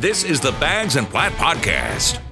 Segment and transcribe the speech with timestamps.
[0.00, 2.22] This is the Bags and Platt Podcast.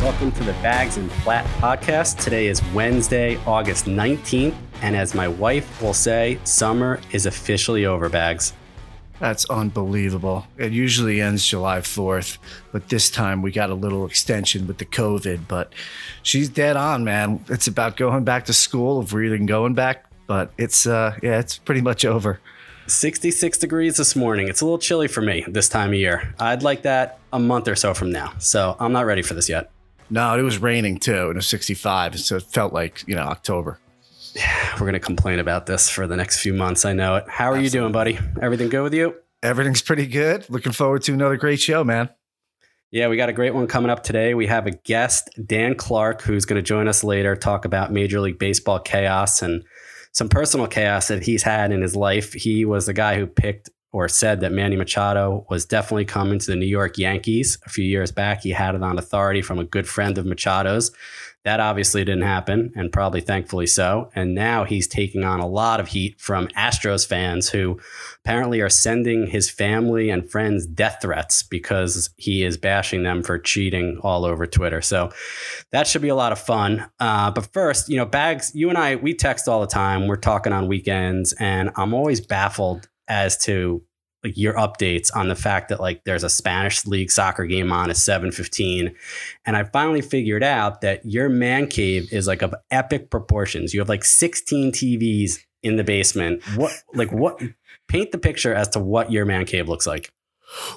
[0.00, 2.22] Welcome to the Bags and Platt Podcast.
[2.22, 4.54] Today is Wednesday, August 19th.
[4.80, 8.52] And as my wife will say, summer is officially over, Bags.
[9.18, 10.46] That's unbelievable.
[10.56, 12.38] It usually ends July 4th,
[12.70, 15.48] but this time we got a little extension with the COVID.
[15.48, 15.72] But
[16.22, 17.44] she's dead on, man.
[17.48, 20.04] It's about going back to school, if we're even going back.
[20.28, 22.38] But it's, uh, yeah, it's pretty much over.
[22.86, 24.48] 66 degrees this morning.
[24.48, 26.34] It's a little chilly for me this time of year.
[26.38, 28.34] I'd like that a month or so from now.
[28.38, 29.70] So I'm not ready for this yet.
[30.10, 32.20] No, it was raining too, and it was 65.
[32.20, 33.78] So it felt like, you know, October.
[34.74, 36.84] We're going to complain about this for the next few months.
[36.84, 37.24] I know it.
[37.28, 37.64] How are Absolutely.
[37.64, 38.18] you doing, buddy?
[38.40, 39.14] Everything good with you?
[39.42, 40.48] Everything's pretty good.
[40.50, 42.10] Looking forward to another great show, man.
[42.90, 44.34] Yeah, we got a great one coming up today.
[44.34, 48.20] We have a guest, Dan Clark, who's going to join us later, talk about Major
[48.20, 49.64] League Baseball chaos and
[50.12, 52.32] some personal chaos that he's had in his life.
[52.32, 56.46] He was the guy who picked or said that Manny Machado was definitely coming to
[56.46, 58.42] the New York Yankees a few years back.
[58.42, 60.92] He had it on authority from a good friend of Machado's.
[61.44, 64.10] That obviously didn't happen, and probably thankfully so.
[64.14, 67.80] And now he's taking on a lot of heat from Astros fans who
[68.24, 73.38] apparently are sending his family and friends death threats because he is bashing them for
[73.38, 74.80] cheating all over Twitter.
[74.80, 75.10] So
[75.72, 76.88] that should be a lot of fun.
[77.00, 80.06] Uh, but first, you know, Bags, you and I, we text all the time.
[80.06, 83.82] We're talking on weekends, and I'm always baffled as to
[84.24, 87.90] like your updates on the fact that like there's a Spanish league soccer game on
[87.90, 88.94] at 7:15
[89.44, 93.74] and I finally figured out that your man cave is like of epic proportions.
[93.74, 96.42] You have like 16 TVs in the basement.
[96.56, 97.40] What like what
[97.88, 100.12] paint the picture as to what your man cave looks like.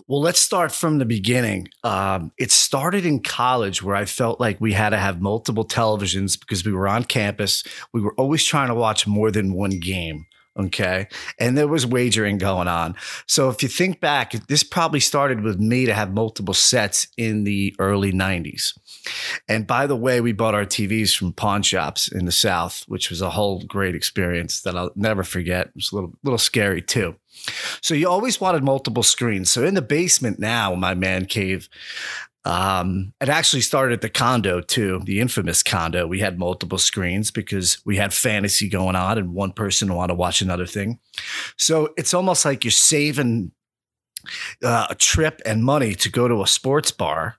[0.07, 1.67] Well, let's start from the beginning.
[1.83, 6.39] Um, it started in college where I felt like we had to have multiple televisions
[6.39, 7.63] because we were on campus.
[7.93, 10.27] We were always trying to watch more than one game.
[10.57, 11.07] Okay.
[11.37, 12.95] And there was wagering going on.
[13.27, 17.43] So if you think back, this probably started with me to have multiple sets in
[17.43, 18.77] the early 90s.
[19.49, 23.09] And by the way, we bought our TVs from pawn shops in the South, which
[23.09, 25.67] was a whole great experience that I'll never forget.
[25.67, 27.15] It was a little, little scary too.
[27.81, 29.51] So you always wanted multiple screens.
[29.51, 31.69] So in the basement now, my man cave,
[32.45, 36.05] um, it actually started at the condo too, the infamous condo.
[36.05, 40.15] We had multiple screens because we had fantasy going on, and one person wanted to
[40.15, 40.99] watch another thing.
[41.57, 43.51] So it's almost like you're saving
[44.63, 47.37] uh, a trip and money to go to a sports bar,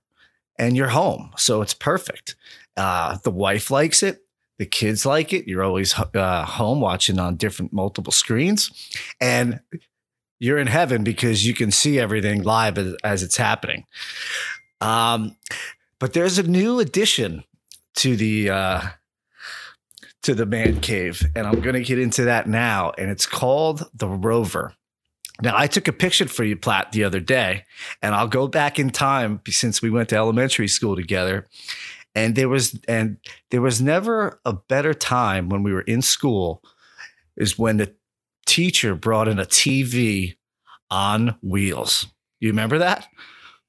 [0.58, 1.30] and you're home.
[1.36, 2.34] So it's perfect.
[2.76, 4.24] Uh, the wife likes it.
[4.58, 5.46] The kids like it.
[5.46, 8.70] You're always uh, home watching on different multiple screens,
[9.20, 9.60] and
[10.38, 13.84] you're in heaven because you can see everything live as, as it's happening.
[14.80, 15.36] Um,
[15.98, 17.44] but there's a new addition
[17.96, 18.82] to the uh,
[20.22, 22.92] to the man cave, and I'm going to get into that now.
[22.98, 24.74] And it's called the Rover.
[25.42, 27.64] Now, I took a picture for you, Platt, the other day,
[28.00, 31.46] and I'll go back in time since we went to elementary school together.
[32.14, 33.18] And there was and
[33.50, 36.62] there was never a better time when we were in school
[37.36, 37.94] is when the
[38.46, 40.36] teacher brought in a TV
[40.90, 42.06] on wheels.
[42.40, 43.06] You remember that?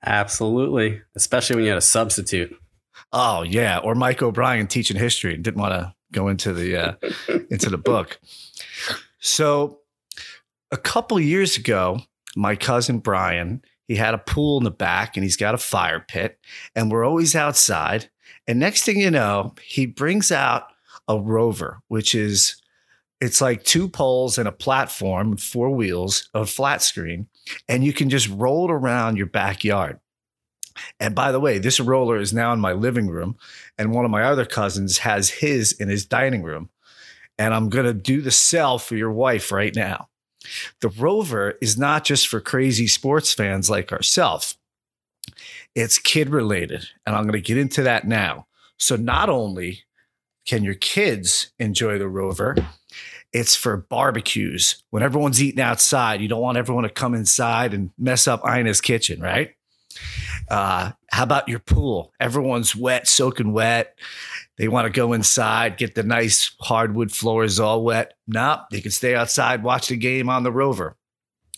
[0.06, 2.56] Absolutely, especially when you had a substitute.
[3.12, 6.94] Oh yeah, or Mike O'Brien teaching history and didn't want to go into the uh,
[7.50, 8.20] into the book.
[9.20, 9.80] So
[10.72, 12.00] a couple years ago,
[12.36, 16.04] my cousin Brian, he had a pool in the back and he's got a fire
[16.08, 16.40] pit,
[16.76, 18.10] and we're always outside.
[18.48, 20.68] And next thing you know, he brings out
[21.08, 22.62] a rover, which is
[23.20, 27.28] it's like two poles and a platform, four wheels, a flat screen,
[27.68, 30.00] and you can just roll it around your backyard.
[31.00, 33.38] And by the way, this roller is now in my living room,
[33.78, 36.70] and one of my other cousins has his in his dining room.
[37.40, 40.10] And I'm going to do the sell for your wife right now.
[40.82, 44.58] The Rover is not just for crazy sports fans like ourselves,
[45.76, 46.88] it's kid related.
[47.06, 48.48] And I'm going to get into that now.
[48.78, 49.84] So, not only
[50.46, 52.56] can your kids enjoy the Rover,
[53.34, 54.84] it's for barbecues.
[54.90, 58.82] When everyone's eating outside, you don't want everyone to come inside and mess up Ina's
[58.82, 59.52] kitchen, right?
[60.50, 62.14] Uh, how about your pool?
[62.20, 63.98] Everyone's wet, soaking wet.
[64.58, 68.14] They want to go inside, get the nice hardwood floors all wet.
[68.28, 70.96] Nope, they can stay outside, watch the game on the Rover.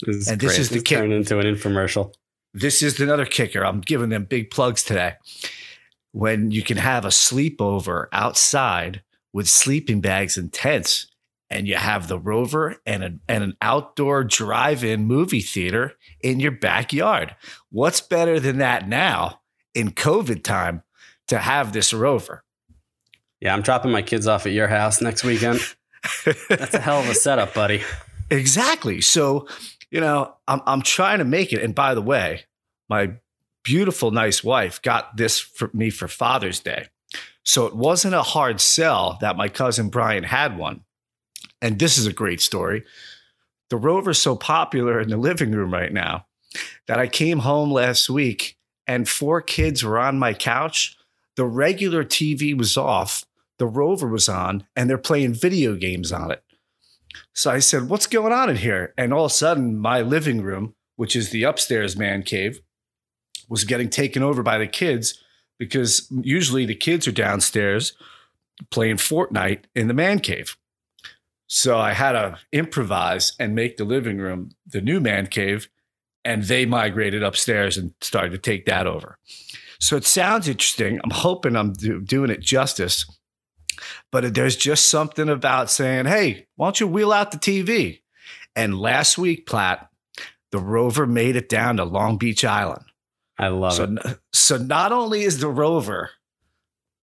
[0.06, 0.98] This and this is the kick.
[0.98, 2.14] Turned into an infomercial.
[2.54, 3.66] This is another kicker.
[3.66, 5.16] I'm giving them big plugs today.
[6.12, 11.08] When you can have a sleepover outside with sleeping bags and tents,
[11.50, 16.52] and you have the Rover and, a, and an outdoor drive-in movie theater in your
[16.52, 17.36] backyard.
[17.72, 19.42] What's better than that now
[19.74, 20.84] in COVID time
[21.28, 22.44] to have this Rover?
[23.40, 25.60] Yeah, I'm dropping my kids off at your house next weekend.
[26.50, 27.84] That's a hell of a setup, buddy.
[28.32, 29.02] Exactly.
[29.02, 29.48] So,
[29.90, 31.64] you know, I'm I'm trying to make it.
[31.64, 32.44] And by the way,
[32.88, 33.14] my
[33.64, 36.90] beautiful, nice wife got this for me for Father's Day.
[37.44, 40.82] So it wasn't a hard sell that my cousin Brian had one.
[41.62, 42.84] And this is a great story.
[43.70, 46.26] The Rover's so popular in the living room right now
[46.88, 48.58] that I came home last week
[48.88, 50.98] and four kids were on my couch.
[51.36, 53.24] The regular TV was off,
[53.60, 56.44] the Rover was on, and they're playing video games on it.
[57.34, 58.94] So I said, What's going on in here?
[58.98, 62.62] And all of a sudden, my living room, which is the upstairs man cave,
[63.48, 65.22] was getting taken over by the kids
[65.58, 67.94] because usually the kids are downstairs
[68.72, 70.58] playing Fortnite in the man cave.
[71.50, 75.68] So I had to improvise and make the living room the new man cave,
[76.24, 79.18] and they migrated upstairs and started to take that over.
[79.80, 81.00] So it sounds interesting.
[81.04, 83.06] I'm hoping I'm do- doing it justice,
[84.12, 88.02] but there's just something about saying, "Hey, why don't you wheel out the TV?"
[88.56, 89.90] And last week, Platt,
[90.52, 92.86] the rover made it down to Long Beach Island.
[93.40, 94.20] I love so, it.
[94.34, 96.12] So not only is the rover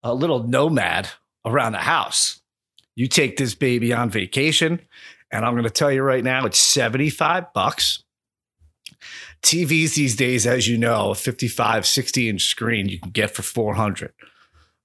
[0.02, 1.10] a little nomad
[1.44, 2.41] around the house,
[2.94, 4.80] you take this baby on vacation,
[5.30, 8.04] and I'm going to tell you right now, it's 75 bucks.
[9.42, 13.42] TVs these days, as you know, a 55, 60 inch screen you can get for
[13.42, 14.12] 400.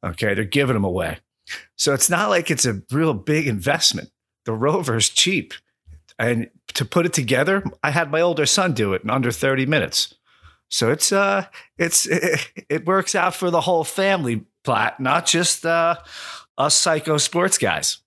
[0.04, 1.20] Okay, they're giving them away.
[1.76, 4.10] So it's not like it's a real big investment.
[4.46, 5.54] The rover is cheap.
[6.18, 9.66] And to put it together, I had my older son do it in under 30
[9.66, 10.16] minutes.
[10.70, 11.46] So it's uh
[11.78, 15.96] it's it, it works out for the whole family Platt, not just uh
[16.58, 18.00] us psycho sports guys.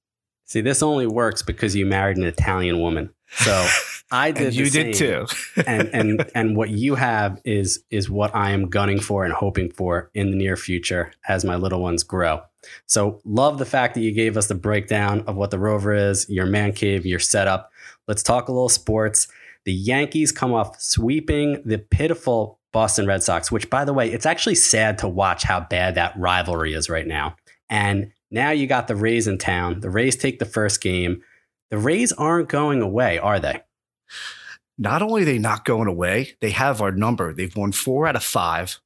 [0.44, 3.10] See, this only works because you married an Italian woman.
[3.30, 3.66] So
[4.10, 4.54] I did.
[4.54, 5.26] you did too.
[5.66, 9.70] and and and what you have is is what I am gunning for and hoping
[9.70, 12.42] for in the near future as my little ones grow.
[12.86, 16.28] So love the fact that you gave us the breakdown of what the Rover is,
[16.28, 17.70] your man cave, your setup.
[18.08, 19.28] Let's talk a little sports.
[19.64, 24.26] The Yankees come off sweeping the pitiful Boston Red Sox, which by the way, it's
[24.26, 27.36] actually sad to watch how bad that rivalry is right now.
[27.68, 29.80] And now you got the Rays in town.
[29.80, 31.22] The Rays take the first game.
[31.70, 33.62] The Rays aren't going away, are they?
[34.78, 37.34] Not only are they not going away, they have our number.
[37.34, 38.80] They've won four out of five.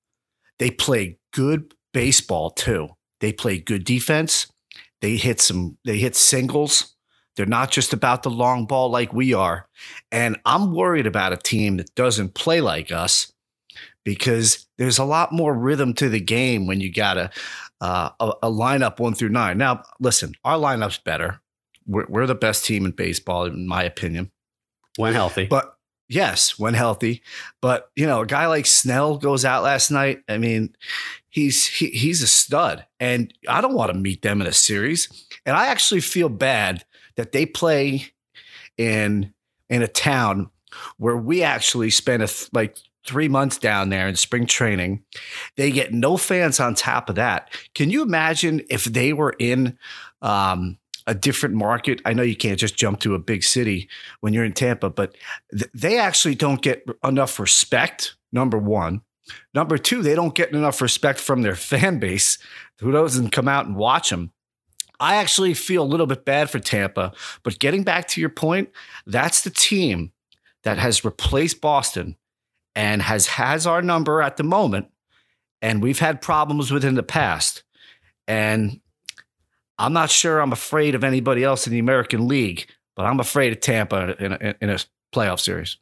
[0.59, 2.89] They play good baseball too.
[3.21, 4.49] They play good defense.
[5.01, 6.95] They hit some, they hit singles.
[7.37, 9.69] They're not just about the long ball like we are.
[10.13, 13.33] And I'm worried about a team that doesn't play like us
[14.05, 17.31] because there's a lot more rhythm to the game when you got a,
[17.81, 19.59] uh, a, a lineup one through nine.
[19.59, 21.41] Now, listen, our lineup's better.
[21.87, 24.31] We're, we're the best team in baseball, in my opinion.
[24.97, 25.47] When healthy.
[25.47, 25.77] But
[26.09, 27.23] yes, when healthy.
[27.61, 30.21] But you know, a guy like Snell goes out last night.
[30.29, 30.75] I mean,
[31.29, 35.09] he's he, he's a stud, and I don't want to meet them in a series.
[35.45, 36.85] And I actually feel bad
[37.17, 38.07] that they play
[38.79, 39.35] in
[39.69, 40.51] in a town
[40.97, 45.05] where we actually spent a th- like three months down there in spring training.
[45.57, 47.51] They get no fans on top of that.
[47.75, 49.79] Can you imagine if they were in
[50.23, 52.01] um, a different market?
[52.05, 53.89] I know you can't just jump to a big city
[54.21, 55.15] when you're in Tampa, but
[55.53, 58.17] th- they actually don't get enough respect.
[58.33, 59.03] Number one.
[59.55, 62.37] Number two, they don't get enough respect from their fan base
[62.81, 64.33] who doesn't come out and watch them.
[65.01, 67.13] I actually feel a little bit bad for Tampa,
[67.43, 68.71] but getting back to your point,
[69.07, 70.13] that's the team
[70.63, 72.17] that has replaced Boston
[72.75, 74.87] and has has our number at the moment
[75.63, 77.63] and we've had problems with in the past
[78.27, 78.81] and
[79.79, 82.67] i'm not sure i'm afraid of anybody else in the american league
[82.97, 84.79] but i'm afraid of tampa in a, in a
[85.15, 85.79] playoff series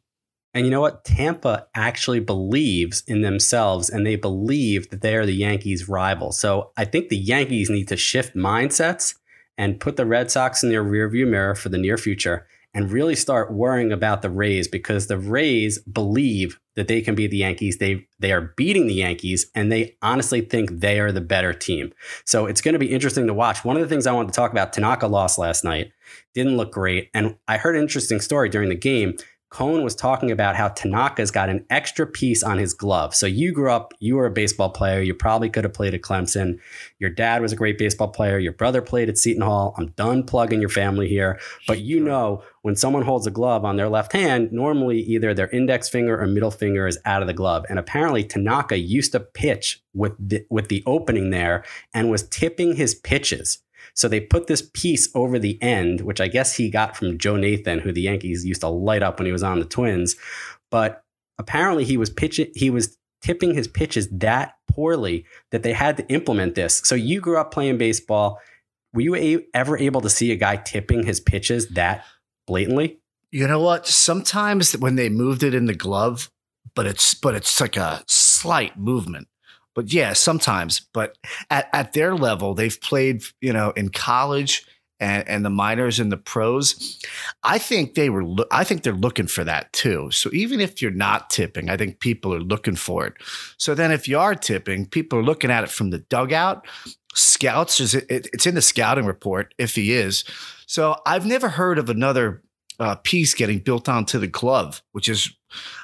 [0.53, 1.03] and you know what?
[1.03, 6.31] Tampa actually believes in themselves and they believe that they are the Yankees' rival.
[6.31, 9.15] So I think the Yankees need to shift mindsets
[9.57, 13.15] and put the Red Sox in their rearview mirror for the near future and really
[13.15, 17.77] start worrying about the Rays because the Rays believe that they can beat the Yankees.
[17.77, 21.93] They they are beating the Yankees and they honestly think they are the better team.
[22.25, 23.63] So it's going to be interesting to watch.
[23.63, 25.91] One of the things I wanted to talk about, Tanaka lost last night.
[26.33, 27.09] Didn't look great.
[27.13, 29.15] And I heard an interesting story during the game.
[29.53, 33.13] Cone was talking about how Tanaka's got an extra piece on his glove.
[33.13, 34.99] So you grew up, you were a baseball player.
[34.99, 36.57] You probably could have played at Clemson.
[36.97, 38.39] Your dad was a great baseball player.
[38.39, 39.75] Your brother played at Seton Hall.
[39.77, 41.39] I'm done plugging your family here.
[41.67, 45.49] But you know, when someone holds a glove on their left hand, normally either their
[45.49, 47.63] index finger or middle finger is out of the glove.
[47.69, 52.75] And apparently Tanaka used to pitch with the, with the opening there and was tipping
[52.75, 53.59] his pitches.
[53.93, 57.35] So they put this piece over the end, which I guess he got from Joe
[57.35, 60.15] Nathan, who the Yankees used to light up when he was on the Twins.
[60.71, 61.03] But
[61.37, 66.07] apparently he was pitching, he was tipping his pitches that poorly that they had to
[66.07, 66.81] implement this.
[66.83, 68.39] So you grew up playing baseball.
[68.93, 72.05] Were you a- ever able to see a guy tipping his pitches that
[72.47, 72.99] blatantly?
[73.31, 76.29] you know what sometimes when they moved it in the glove
[76.75, 79.27] but it's but it's like a slight movement.
[79.75, 80.81] But yeah, sometimes.
[80.93, 81.17] But
[81.49, 84.65] at, at their level, they've played, you know, in college
[84.99, 86.99] and, and the minors and the pros.
[87.43, 88.23] I think they were.
[88.23, 90.09] Lo- I think they're looking for that too.
[90.11, 93.13] So even if you're not tipping, I think people are looking for it.
[93.57, 96.65] So then, if you are tipping, people are looking at it from the dugout.
[97.15, 100.23] Scouts is it, it's in the scouting report if he is.
[100.65, 102.41] So I've never heard of another
[102.79, 105.31] uh, piece getting built onto the glove, which is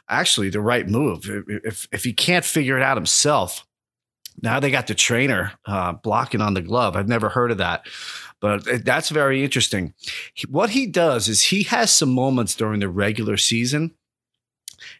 [0.09, 1.29] actually the right move.
[1.47, 3.65] If if he can't figure it out himself,
[4.41, 6.95] now they got the trainer uh, blocking on the glove.
[6.95, 7.85] I've never heard of that,
[8.39, 9.93] but that's very interesting.
[10.49, 13.95] What he does is he has some moments during the regular season.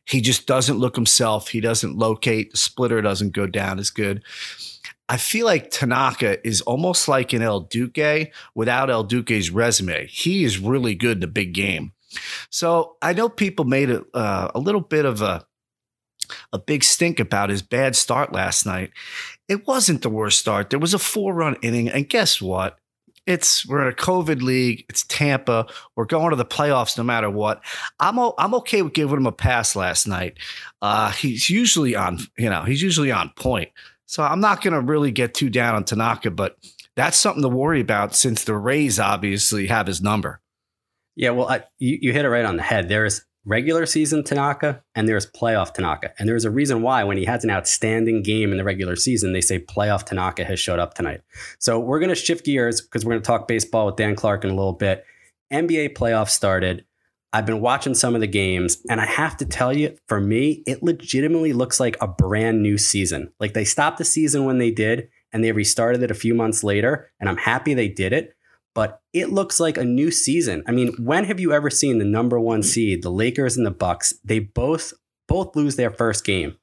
[0.05, 1.49] He just doesn't look himself.
[1.49, 2.51] He doesn't locate.
[2.51, 4.23] The splitter doesn't go down as good.
[5.07, 10.05] I feel like Tanaka is almost like an El Duque without El Duque's resume.
[10.07, 11.93] He is really good in the big game.
[12.49, 15.45] So I know people made a, uh, a little bit of a
[16.53, 18.91] a big stink about his bad start last night.
[19.47, 20.69] It wasn't the worst start.
[20.69, 22.77] There was a four run inning, and guess what?
[23.25, 24.85] It's we're in a COVID league.
[24.89, 25.67] It's Tampa.
[25.95, 27.61] We're going to the playoffs no matter what.
[27.99, 30.37] I'm o- I'm okay with giving him a pass last night.
[30.81, 33.69] Uh, he's usually on you know he's usually on point.
[34.07, 36.57] So I'm not going to really get too down on Tanaka, but
[36.95, 40.41] that's something to worry about since the Rays obviously have his number.
[41.15, 42.89] Yeah, well, I, you, you hit it right on the head.
[42.89, 46.13] There's regular season Tanaka and there's playoff Tanaka.
[46.19, 49.33] And there's a reason why when he has an outstanding game in the regular season,
[49.33, 51.21] they say playoff Tanaka has showed up tonight.
[51.57, 54.43] So we're going to shift gears because we're going to talk baseball with Dan Clark
[54.43, 55.03] in a little bit.
[55.51, 56.85] NBA playoffs started.
[57.33, 60.63] I've been watching some of the games, and I have to tell you, for me,
[60.65, 63.31] it legitimately looks like a brand new season.
[63.39, 66.63] Like they stopped the season when they did, and they restarted it a few months
[66.63, 68.35] later, and I'm happy they did it.
[68.75, 70.63] But it looks like a new season.
[70.67, 73.71] I mean, when have you ever seen the number one seed, the Lakers and the
[73.71, 74.13] Bucks?
[74.23, 74.93] They both
[75.27, 76.57] both lose their first game,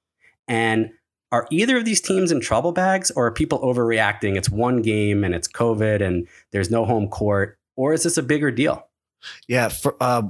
[0.49, 0.91] and
[1.33, 4.37] are either of these teams in trouble bags, or are people overreacting?
[4.37, 8.23] It's one game and it's COVID, and there's no home court, or is this a
[8.23, 8.89] bigger deal?
[9.49, 10.23] Yeah, for, uh,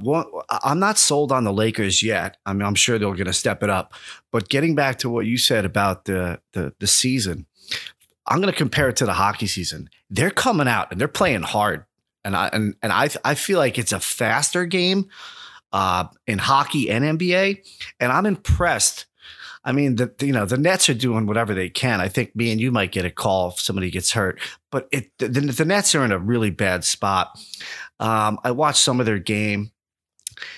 [0.63, 2.37] I'm not sold on the Lakers yet.
[2.45, 3.93] I mean, I'm sure they're going to step it up.
[4.31, 7.45] But getting back to what you said about the the, the season,
[8.25, 9.89] I'm going to compare it to the hockey season.
[10.09, 11.85] They're coming out and they're playing hard,
[12.23, 15.09] and I and and I I feel like it's a faster game
[15.73, 17.65] uh, in hockey and NBA,
[17.99, 19.05] and I'm impressed.
[19.63, 21.99] I mean, the you know the Nets are doing whatever they can.
[21.99, 24.39] I think me and you might get a call if somebody gets hurt,
[24.71, 27.37] but it the, the Nets are in a really bad spot.
[27.99, 29.71] Um, I watched some of their game.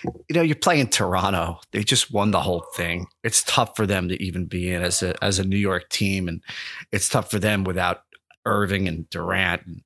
[0.03, 1.59] You know, you're playing Toronto.
[1.71, 3.07] They just won the whole thing.
[3.23, 6.27] It's tough for them to even be in as a as a New York team,
[6.27, 6.43] and
[6.91, 8.03] it's tough for them without
[8.49, 9.83] Irving and Durant.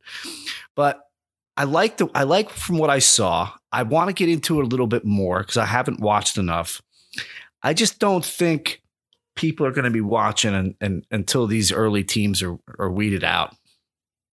[0.75, 1.01] But
[1.55, 3.51] I like the I like from what I saw.
[3.71, 6.81] I want to get into it a little bit more because I haven't watched enough.
[7.61, 8.81] I just don't think
[9.35, 13.23] people are going to be watching and, and, until these early teams are, are weeded
[13.23, 13.55] out.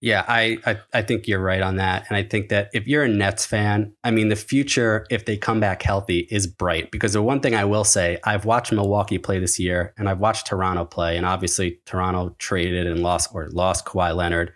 [0.03, 3.05] Yeah, I, I, I think you're right on that, and I think that if you're
[3.05, 6.91] a Nets fan, I mean, the future if they come back healthy is bright.
[6.91, 10.21] Because the one thing I will say, I've watched Milwaukee play this year, and I've
[10.21, 14.53] watched Toronto play, and obviously Toronto traded and lost or lost Kawhi Leonard.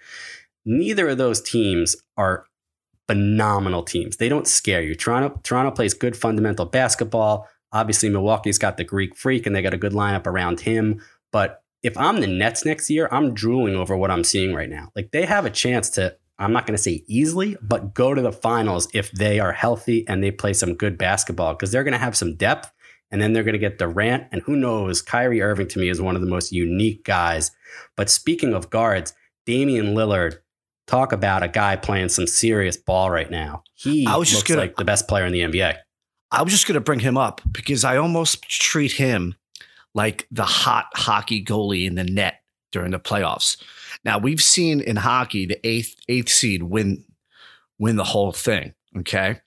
[0.67, 2.45] Neither of those teams are
[3.09, 4.19] phenomenal teams.
[4.19, 4.95] They don't scare you.
[4.95, 7.49] Toronto Toronto plays good fundamental basketball.
[7.73, 11.01] Obviously, Milwaukee's got the Greek freak, and they got a good lineup around him.
[11.33, 14.91] But if I'm the Nets next year, I'm drooling over what I'm seeing right now.
[14.95, 18.23] Like they have a chance to, I'm not going to say easily, but go to
[18.23, 21.93] the finals if they are healthy and they play some good basketball because they're going
[21.93, 22.71] to have some depth
[23.11, 24.25] and then they're going to get Durant.
[24.33, 27.51] And who knows, Kyrie Irving to me is one of the most unique guys.
[27.97, 29.15] But speaking of guards,
[29.47, 30.39] Damian Lillard,
[30.87, 33.63] talk about a guy playing some serious ball right now.
[33.75, 35.77] He I was just looks gonna, like the best player in the NBA.
[36.31, 39.35] I was just going to bring him up because I almost treat him
[39.95, 42.43] like the hot hockey goalie in the net
[42.73, 43.57] during the playoffs.
[44.05, 47.05] Now we've seen in hockey the eighth eighth seed win
[47.79, 48.75] win the whole thing.
[48.99, 49.41] Okay,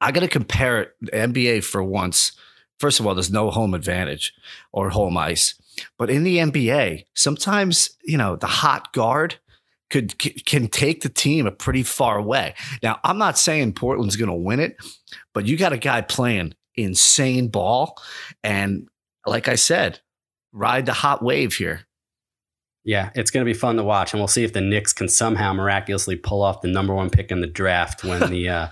[0.00, 2.32] I got to compare it NBA for once.
[2.78, 4.32] First of all, there's no home advantage
[4.72, 5.54] or home ice,
[5.96, 9.36] but in the NBA, sometimes you know the hot guard
[9.90, 12.54] could can take the team a pretty far way.
[12.82, 14.76] Now, I'm not saying Portland's going to win it,
[15.34, 18.00] but you got a guy playing insane ball
[18.44, 18.88] and
[19.28, 20.00] like I said,
[20.52, 21.86] ride the hot wave here.
[22.84, 25.08] Yeah, it's going to be fun to watch, and we'll see if the Knicks can
[25.08, 28.68] somehow miraculously pull off the number one pick in the draft when the uh,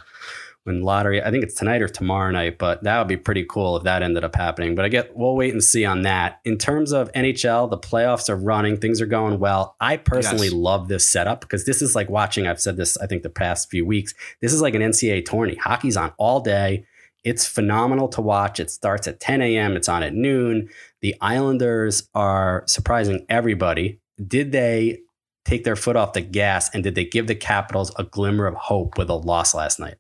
[0.66, 1.22] when lottery.
[1.22, 4.02] I think it's tonight or tomorrow night, but that would be pretty cool if that
[4.02, 4.74] ended up happening.
[4.74, 6.40] But I get we'll wait and see on that.
[6.44, 9.76] In terms of NHL, the playoffs are running, things are going well.
[9.80, 10.54] I personally yes.
[10.54, 12.46] love this setup because this is like watching.
[12.46, 14.12] I've said this I think the past few weeks.
[14.40, 15.54] This is like an NCAA tourney.
[15.54, 16.84] Hockey's on all day.
[17.24, 18.60] It's phenomenal to watch.
[18.60, 20.68] It starts at 10 a.m., it's on at noon.
[21.00, 24.00] The Islanders are surprising everybody.
[24.26, 25.00] Did they
[25.44, 28.54] take their foot off the gas and did they give the Capitals a glimmer of
[28.54, 29.96] hope with a loss last night?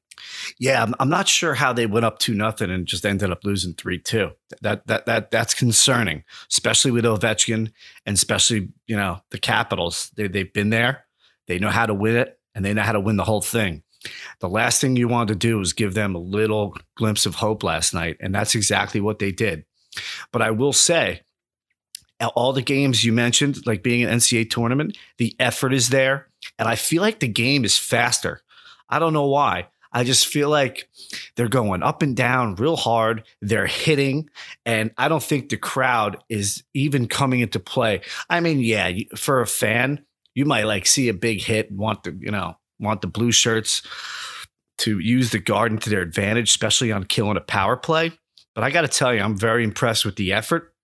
[0.58, 3.44] Yeah, I'm, I'm not sure how they went up two nothing and just ended up
[3.44, 4.30] losing three two.
[4.62, 7.70] That that that that's concerning, especially with Ovechkin
[8.06, 10.10] and especially you know the Capitals.
[10.16, 11.04] They they've been there,
[11.46, 13.82] they know how to win it, and they know how to win the whole thing.
[14.40, 17.62] The last thing you want to do is give them a little glimpse of hope
[17.62, 19.64] last night, and that's exactly what they did.
[20.32, 21.22] But I will say,
[22.34, 26.68] all the games you mentioned, like being an NCAA tournament, the effort is there, and
[26.68, 28.40] I feel like the game is faster.
[28.88, 29.68] I don't know why.
[29.92, 30.88] I just feel like
[31.36, 33.24] they're going up and down real hard.
[33.40, 34.28] They're hitting,
[34.64, 38.02] and I don't think the crowd is even coming into play.
[38.28, 42.04] I mean, yeah, for a fan, you might like see a big hit, and want
[42.04, 43.82] to, you know want the blue shirts
[44.78, 48.12] to use the garden to their advantage, especially on killing a power play.
[48.54, 50.74] But I got to tell you, I'm very impressed with the effort.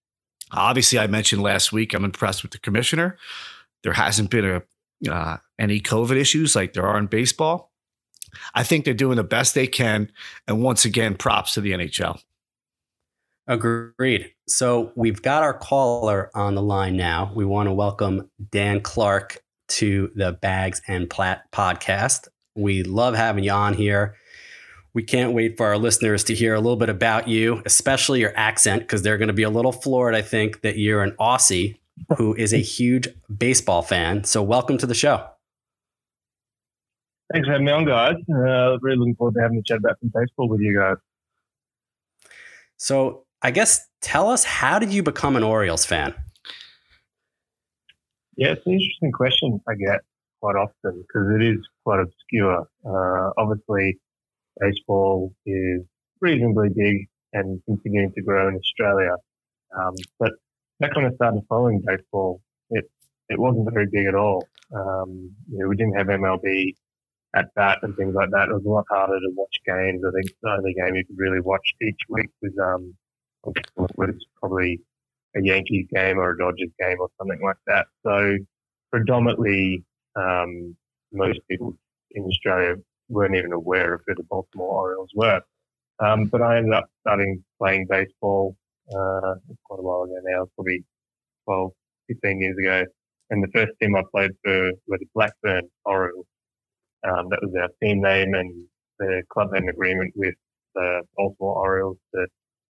[0.51, 3.17] Obviously, I mentioned last week, I'm impressed with the commissioner.
[3.83, 4.63] There hasn't been a
[5.11, 7.73] uh, any COVID issues like there are in baseball.
[8.55, 10.11] I think they're doing the best they can.
[10.47, 12.21] And once again, props to the NHL.
[13.49, 14.33] Agreed.
[14.47, 17.33] So we've got our caller on the line now.
[17.35, 19.42] We want to welcome Dan Clark
[19.73, 22.29] to the Bags and Platt podcast.
[22.55, 24.17] We love having you on here.
[24.95, 28.37] We can't wait for our listeners to hear a little bit about you, especially your
[28.37, 31.79] accent, because they're going to be a little floored, I think, that you're an Aussie
[32.17, 34.25] who is a huge baseball fan.
[34.25, 35.27] So, welcome to the show.
[37.33, 38.17] Thanks for having me on, guys.
[38.31, 40.97] Uh, really looking forward to having a chat about some baseball with you guys.
[42.77, 46.15] So, I guess tell us how did you become an Orioles fan?
[48.37, 50.01] Yeah, it's an interesting question I get
[50.41, 52.67] quite often because it is quite obscure.
[52.85, 53.99] Uh, obviously,
[54.59, 55.83] baseball is
[56.21, 59.17] reasonably big and continuing to grow in Australia.
[59.77, 60.33] Um, but
[60.81, 62.41] back when I started following baseball,
[62.71, 62.85] it
[63.29, 64.47] it wasn't very big at all.
[64.75, 66.75] Um, you know, we didn't have MLB
[67.35, 68.49] at bat and things like that.
[68.49, 70.03] It was a lot harder to watch games.
[70.07, 72.95] I think the only game you could really watch each week was um,
[73.77, 74.81] was probably
[75.37, 77.87] a Yankees game or a Dodgers game or something like that.
[78.05, 78.37] So
[78.91, 79.85] predominantly,
[80.17, 80.77] um,
[81.13, 81.77] most people
[82.13, 82.77] in Australia
[83.09, 85.41] weren't even aware of who the Baltimore Orioles were.
[86.01, 88.57] Um, but I ended up starting playing baseball
[88.91, 90.85] uh, quite a while ago now, probably
[91.45, 91.71] 12,
[92.09, 92.85] 15 years ago.
[93.31, 96.27] And the first team I played for were the Blackburn Orioles.
[97.05, 98.65] Um, that was our team name, and
[98.99, 100.35] the club had an agreement with
[100.75, 102.27] the Baltimore Orioles to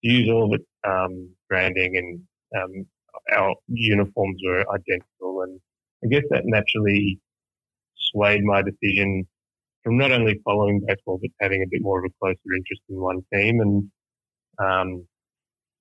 [0.02, 2.20] use all the um, branding and
[2.56, 2.86] um,
[3.34, 5.42] our uniforms were identical.
[5.42, 5.60] And
[6.04, 7.18] I guess that naturally
[8.12, 9.26] swayed my decision
[9.82, 12.96] from not only following baseball, but having a bit more of a closer interest in
[13.00, 13.60] one team.
[13.60, 13.90] And
[14.58, 15.06] um,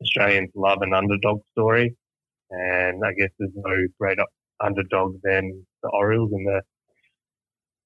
[0.01, 1.95] Australians love an underdog story.
[2.51, 4.25] And I guess there's no greater
[4.63, 6.62] underdog than the Orioles in the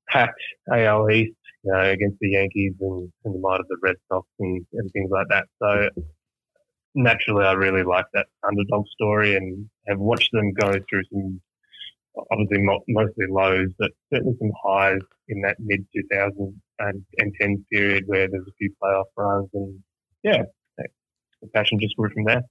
[0.09, 3.95] packed AL East you know, against the Yankees and, and the might of the Red
[4.07, 5.45] Sox and, and things like that.
[5.61, 5.89] So
[6.95, 11.41] naturally, I really like that underdog story and have watched them go through some
[12.31, 18.53] obviously mostly lows, but certainly some highs in that mid 2010 period where there's a
[18.57, 19.49] few playoff runs.
[19.53, 19.79] And
[20.23, 20.43] yeah,
[20.77, 22.41] the passion just grew from there.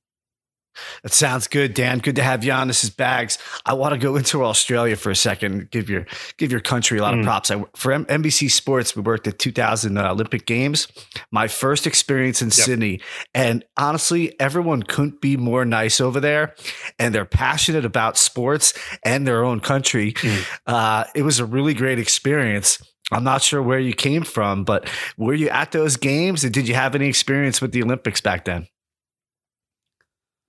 [1.02, 1.98] That sounds good, Dan.
[1.98, 2.68] Good to have you on.
[2.68, 3.38] This is Bags.
[3.64, 5.70] I want to go into Australia for a second.
[5.70, 7.20] Give your give your country a lot mm.
[7.20, 7.50] of props.
[7.50, 10.88] I, for M- NBC Sports, we worked at 2000 uh, Olympic Games.
[11.30, 12.54] My first experience in yep.
[12.54, 13.00] Sydney,
[13.34, 16.54] and honestly, everyone couldn't be more nice over there.
[16.98, 20.12] And they're passionate about sports and their own country.
[20.12, 20.46] Mm.
[20.66, 22.78] Uh, it was a really great experience.
[23.10, 26.44] I'm not sure where you came from, but were you at those games?
[26.44, 28.66] And did you have any experience with the Olympics back then?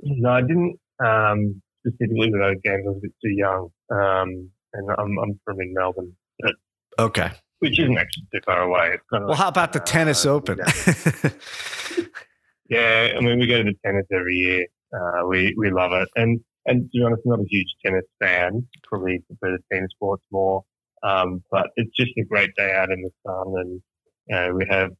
[0.01, 2.83] No, I didn't um, specifically with those games.
[2.85, 6.15] I was a bit too young, um, and I'm, I'm from in Melbourne.
[6.39, 6.55] But,
[6.99, 8.91] okay, which isn't actually too far away.
[8.93, 10.57] It's kind of well, like, how about the uh, tennis open?
[12.69, 14.67] yeah, I mean, we go to the tennis every year.
[14.93, 18.05] Uh, we we love it, and and to be honest, I'm not a huge tennis
[18.19, 18.67] fan.
[18.83, 20.63] Probably prefer the team sports more.
[21.01, 23.81] Um, but it's just a great day out in the sun, and
[24.27, 24.91] you know, we have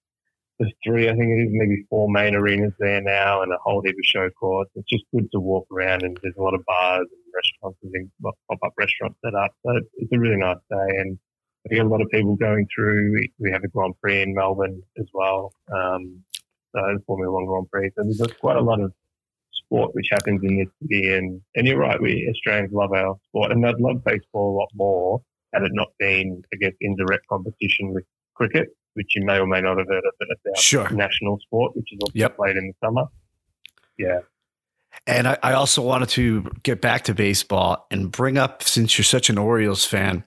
[0.60, 3.82] there's three, I think it is, maybe four main arenas there now and a whole
[3.82, 4.70] heap of show courts.
[4.76, 7.92] It's just good to walk around and there's a lot of bars and restaurants and
[7.94, 9.52] things, pop up restaurants set up.
[9.66, 10.98] So it's a really nice day.
[11.00, 11.18] And
[11.66, 13.14] I think a lot of people going through.
[13.14, 15.54] We, we have a Grand Prix in Melbourne as well.
[15.74, 16.24] Um,
[16.76, 17.92] so the Formula One Grand Prix.
[17.96, 18.92] So there's quite a lot of
[19.54, 21.14] sport which happens in this city.
[21.14, 24.70] And, and you're right, we Australians love our sport and I'd love baseball a lot
[24.76, 25.22] more
[25.54, 28.04] had it not been, I guess, in direct competition with
[28.36, 30.90] cricket which you may or may not have heard of, but it's our Sure.
[30.92, 32.36] national sport, which is also Yep.
[32.36, 33.06] played in the summer.
[33.98, 34.20] Yeah.
[35.08, 39.06] And I, I also wanted to get back to baseball and bring up, since you're
[39.06, 40.24] such an Orioles fan,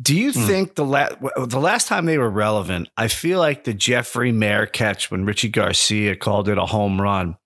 [0.00, 0.46] do you Hmm.
[0.46, 1.14] think the last
[1.48, 2.88] the last time they were relevant?
[2.98, 7.36] I feel like the Jeffrey Maier catch when Richie Garcia called it a home run.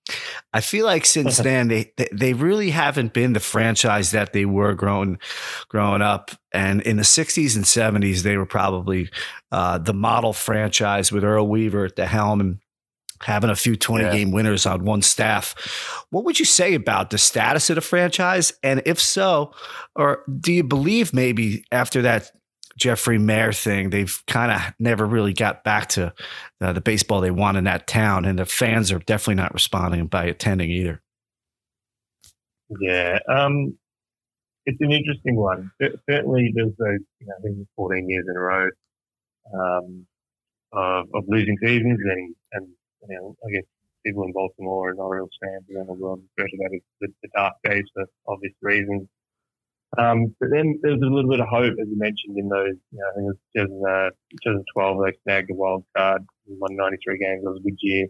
[0.53, 4.43] I feel like since then they, they they really haven't been the franchise that they
[4.45, 5.17] were growing
[5.69, 6.31] growing up.
[6.53, 9.09] And in the '60s and '70s, they were probably
[9.53, 12.59] uh, the model franchise with Earl Weaver at the helm and
[13.21, 14.11] having a few 20 Yeah.
[14.11, 15.53] game winners on one staff.
[16.09, 18.51] What would you say about the status of the franchise?
[18.63, 19.53] And if so,
[19.95, 22.31] or do you believe maybe after that
[22.81, 26.11] Jeffrey Maier thing, they've kind of never really got back to
[26.59, 30.07] uh, the baseball they want in that town, and the fans are definitely not responding
[30.07, 30.99] by attending either.
[32.81, 33.77] Yeah, um,
[34.65, 35.69] it's an interesting one.
[35.79, 38.69] Cer- Certainly, there's those, you know, I think 14 years in a row
[39.53, 40.07] um,
[40.73, 42.67] of, of losing seasons, and and
[43.07, 43.65] you know, I guess
[44.03, 47.29] people in Baltimore and Orioles fans around the world refer to that as the, the
[47.35, 49.07] dark days for obvious reasons.
[49.97, 52.75] Um, but then there was a little bit of hope, as you mentioned, in those.
[52.91, 54.09] You know, I think it was 2000, uh,
[54.43, 57.43] 2012 they snagged a wild card, won 93 games.
[57.43, 58.07] That was a good year.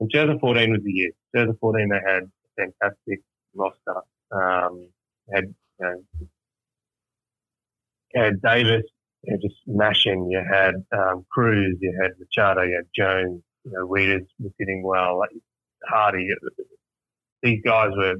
[0.00, 1.10] And 2014 was the year.
[1.36, 3.20] 2014 they had a fantastic
[3.54, 4.02] roster.
[4.32, 4.88] Um,
[5.32, 6.02] had you know,
[8.14, 8.82] had Davis,
[9.22, 10.28] you know, just smashing.
[10.30, 13.42] You had um, Cruz, you had Machado, you had Jones.
[13.64, 15.18] You know, Wieters was hitting well.
[15.18, 15.30] Like
[15.88, 16.28] Hardy,
[17.42, 18.16] these guys were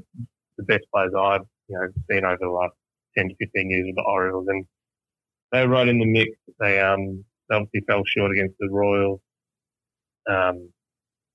[0.57, 2.73] the best players I've you know seen over the last
[3.17, 4.65] 10 to 15 years with the Orioles, and
[5.51, 6.31] they were right in the mix.
[6.59, 9.21] They um they obviously fell short against the Royals,
[10.29, 10.69] um,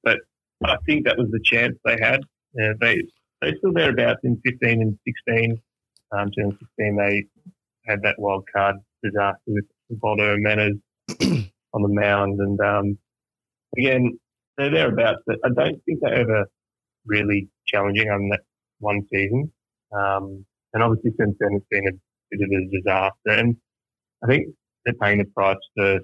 [0.02, 0.18] but
[0.64, 2.20] I think that was the chance they had.
[2.54, 3.02] They
[3.40, 5.60] they still thereabouts in 15 and 16.
[6.12, 7.24] Um, 2016 they
[7.86, 10.76] had that wild card disaster with Ubaldo Jimenez
[11.72, 12.98] on the mound, and um,
[13.76, 14.18] again
[14.56, 15.22] they're thereabouts.
[15.26, 16.46] But I don't think they're ever
[17.06, 18.40] really challenging on that
[18.78, 19.50] one season.
[19.92, 21.92] Um, and obviously since then it's been a
[22.30, 23.40] bit of a disaster.
[23.40, 23.56] And
[24.22, 25.94] I think they're paying the price for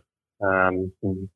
[0.47, 1.29] um, some,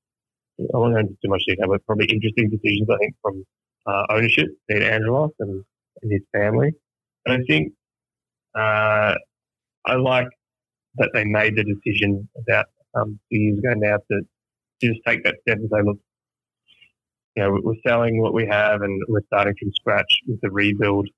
[0.60, 3.44] I won't go into too much detail, but probably interesting decisions, I think, from
[3.86, 5.64] uh, ownership, Peter Angelos and,
[6.02, 6.72] and his family.
[7.26, 7.72] And I think
[8.54, 9.14] uh,
[9.86, 10.28] I like
[10.96, 14.20] that they made the decision about um, two years ago now to,
[14.82, 15.98] just take that step and say, look,
[17.36, 21.08] you know, we're selling what we have and we're starting from scratch with the rebuild.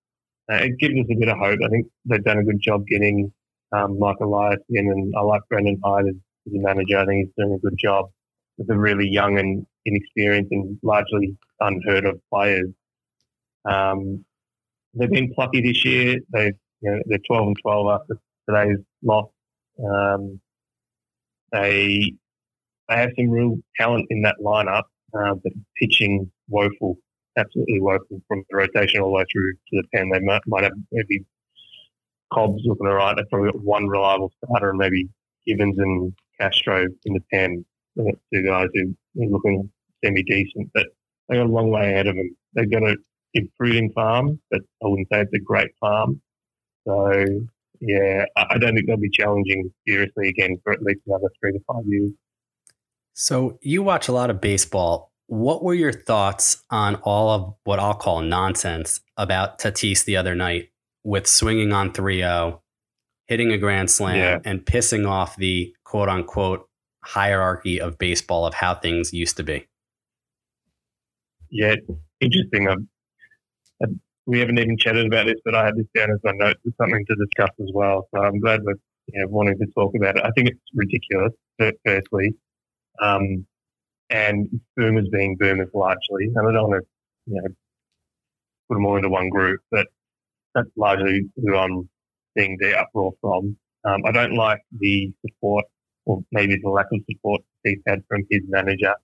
[0.50, 1.58] Uh, it gives us a bit of hope.
[1.64, 3.32] I think they've done a good job getting
[3.72, 6.14] um, Mike Elias in, and I like Brandon Hyde as
[6.46, 6.98] the manager.
[6.98, 8.10] I think he's doing a good job
[8.58, 12.68] with the really young and inexperienced and largely unheard of players.
[13.64, 14.24] Um,
[14.94, 16.18] they've been plucky this year.
[16.32, 16.54] They've
[16.84, 19.30] you know, they're 12 and 12 after today's loss.
[19.82, 20.40] Um,
[21.50, 22.12] they
[22.88, 24.84] they have some real talent in that lineup,
[25.18, 26.98] uh, but pitching woeful,
[27.36, 30.10] absolutely woeful from the rotation all the way through to the pen.
[30.12, 31.24] They might, might have maybe
[32.32, 33.16] Cobb's looking all right.
[33.16, 35.08] They've probably got one reliable starter and maybe
[35.46, 37.64] Givens and Castro in the pen.
[37.96, 39.70] Two guys who are looking
[40.04, 40.86] semi decent, but
[41.28, 42.36] they got a long way ahead of them.
[42.54, 42.96] They've got an
[43.34, 46.20] improving farm, but I wouldn't say it's a great farm.
[46.86, 47.12] So
[47.80, 51.60] yeah, I don't think they'll be challenging seriously again for at least another three to
[51.66, 52.10] five years.
[53.12, 55.12] So you watch a lot of baseball.
[55.26, 60.34] What were your thoughts on all of what I'll call nonsense about Tatis the other
[60.34, 60.70] night
[61.02, 62.60] with swinging on 3-0,
[63.26, 64.38] hitting a grand slam, Yeah.
[64.44, 66.68] and pissing off the quote unquote
[67.02, 69.66] hierarchy of baseball of how things used to be?
[71.50, 71.76] Yeah,
[72.20, 72.88] interesting.
[74.26, 76.72] We haven't even chatted about this, but I had this down as my notes as
[76.80, 78.08] something to discuss as well.
[78.14, 78.74] So I'm glad we're
[79.08, 80.24] you know, wanting to talk about it.
[80.24, 81.32] I think it's ridiculous,
[81.84, 82.34] firstly.
[83.02, 83.46] Um,
[84.14, 86.26] and boomers being boomers largely.
[86.34, 86.88] And I don't want to,
[87.26, 87.48] you know,
[88.68, 89.88] put them all into one group, but
[90.54, 91.88] that's largely who I'm
[92.38, 93.56] seeing the uproar from.
[93.84, 95.64] Um, I don't like the support,
[96.06, 98.94] or maybe the lack of support he's had from his manager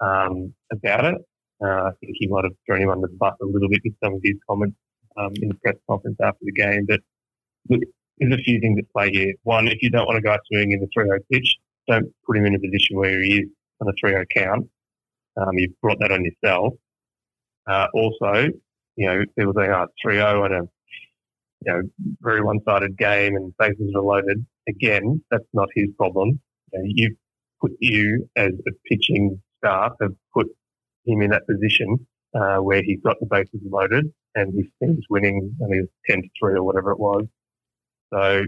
[0.00, 1.16] um, about it.
[1.60, 3.94] Uh, I think he might have thrown him under the bus a little bit with
[4.02, 4.76] some of his comments
[5.16, 6.86] um, in the press conference after the game.
[6.86, 7.00] But
[7.68, 9.34] there's a few things at play here.
[9.42, 11.56] One, if you don't want a guy swinging in the 3 0 pitch,
[11.88, 13.48] don't put him in a position where he is
[13.80, 14.68] on a 3 count.
[15.36, 16.74] Um, you've brought that on yourself.
[17.66, 18.48] Uh, also,
[18.96, 20.68] you know, people saying, oh, 3 0 and a
[21.64, 21.82] you know,
[22.20, 24.44] very one sided game and bases are loaded.
[24.68, 26.40] Again, that's not his problem.
[26.72, 27.16] You know, you've
[27.60, 30.46] put you as a pitching staff have put
[31.06, 35.56] him in that position uh, where he's got the bases loaded and his team's winning,
[35.64, 37.24] I mean, 10 to 3 or whatever it was.
[38.12, 38.44] So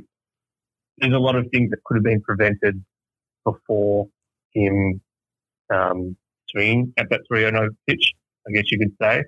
[0.98, 2.84] there's a lot of things that could have been prevented
[3.44, 4.08] before
[4.52, 5.00] him
[5.70, 6.16] um,
[6.56, 8.12] at that 3 0 pitch,
[8.46, 9.22] I guess you could say.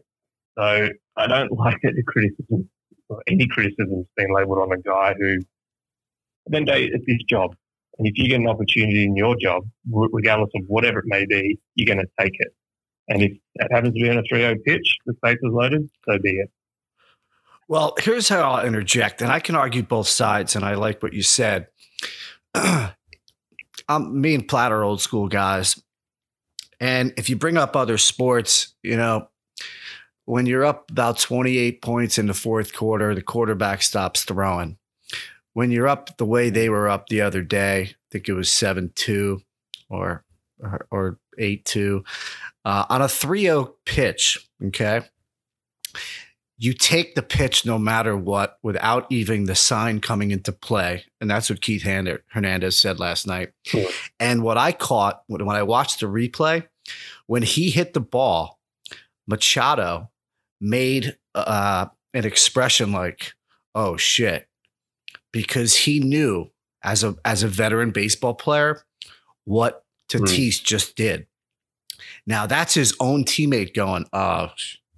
[0.59, 2.69] So I don't like that the criticism,
[3.09, 6.91] or any criticism, being labelled on a guy who, at the end of the day,
[6.93, 7.55] it's his job.
[7.99, 11.59] And if you get an opportunity in your job, regardless of whatever it may be,
[11.75, 12.49] you're going to take it.
[13.09, 15.91] And if that happens to be on a 3 0 pitch, the space is loaded,
[16.09, 16.51] so be it.
[17.69, 21.13] Well, here's how I'll interject, and I can argue both sides, and I like what
[21.13, 21.69] you said.
[22.55, 25.81] I'm me and Platt are old school guys.
[26.81, 29.29] And if you bring up other sports, you know,
[30.25, 34.79] when you're up about 28 points in the fourth quarter, the quarterback stops throwing.
[35.53, 38.51] When you're up the way they were up the other day, I think it was
[38.51, 39.43] 7 2
[39.91, 40.25] or,
[40.61, 42.05] or, or 8 2,
[42.65, 45.03] uh, on a 3 0 pitch, okay?
[46.63, 51.07] You take the pitch no matter what without even the sign coming into play.
[51.19, 53.53] And that's what Keith Hernandez said last night.
[53.65, 53.89] Sure.
[54.19, 56.69] And what I caught when I watched the replay,
[57.27, 58.59] when he hit the ball,
[59.27, 60.11] Machado
[60.61, 63.33] made uh, an expression like,
[63.75, 64.47] oh shit,
[65.33, 66.51] because he knew
[66.83, 68.83] as a as a veteran baseball player
[69.45, 70.65] what Tatis mm.
[70.65, 71.27] just did.
[72.27, 74.49] Now that's his own teammate going, oh,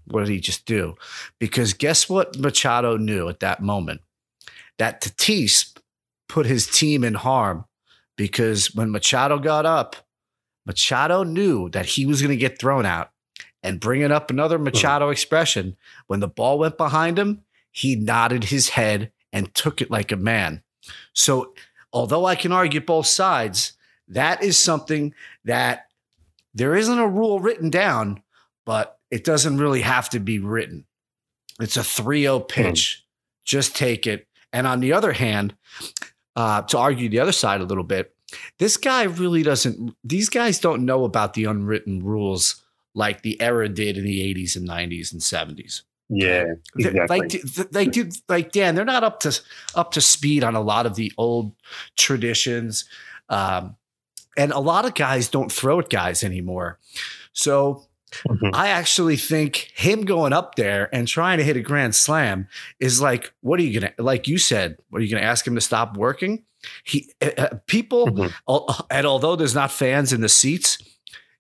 [0.07, 0.95] what did he just do?
[1.39, 4.01] Because guess what Machado knew at that moment?
[4.79, 5.77] That Tatis
[6.29, 7.67] put his team in harm
[8.17, 9.97] because when Machado got up,
[10.67, 13.11] Machado knew that he was going to get thrown out.
[13.65, 14.65] And bringing up another hmm.
[14.65, 15.77] Machado expression,
[16.09, 20.17] when the ball went behind him, he nodded his head and took it like a
[20.17, 20.63] man.
[21.15, 21.55] So,
[21.93, 23.75] although I can argue both sides,
[24.09, 25.87] that is something that
[26.55, 28.23] there isn't a rule written down,
[28.67, 30.87] but it doesn't really have to be written.
[31.61, 32.47] It's a 3 0 hmm.
[32.47, 33.05] pitch.
[33.05, 33.09] Mm.
[33.45, 34.27] Just take it.
[34.53, 35.55] And on the other hand,
[36.35, 38.15] uh, to argue the other side a little bit,
[38.59, 42.63] this guy really doesn't, these guys don't know about the unwritten rules
[42.95, 45.83] like the era did in the 80s and 90s and 70s.
[46.09, 46.45] Yeah,
[46.77, 47.19] exactly.
[47.19, 47.31] Like
[47.71, 49.41] they do, like Dan, they're not up to
[49.75, 51.55] up to speed on a lot of the old
[51.97, 52.85] traditions,
[53.31, 53.77] um,
[54.37, 56.79] and a lot of guys don't throw at guys anymore.
[57.33, 57.87] So
[58.29, 58.51] mm-hmm.
[58.55, 62.49] I actually think him going up there and trying to hit a grand slam
[62.81, 63.93] is like, what are you gonna?
[63.99, 66.45] Like you said, what are you gonna ask him to stop working?
[66.85, 68.81] He uh, uh people, mm-hmm.
[68.91, 70.79] and although there's not fans in the seats,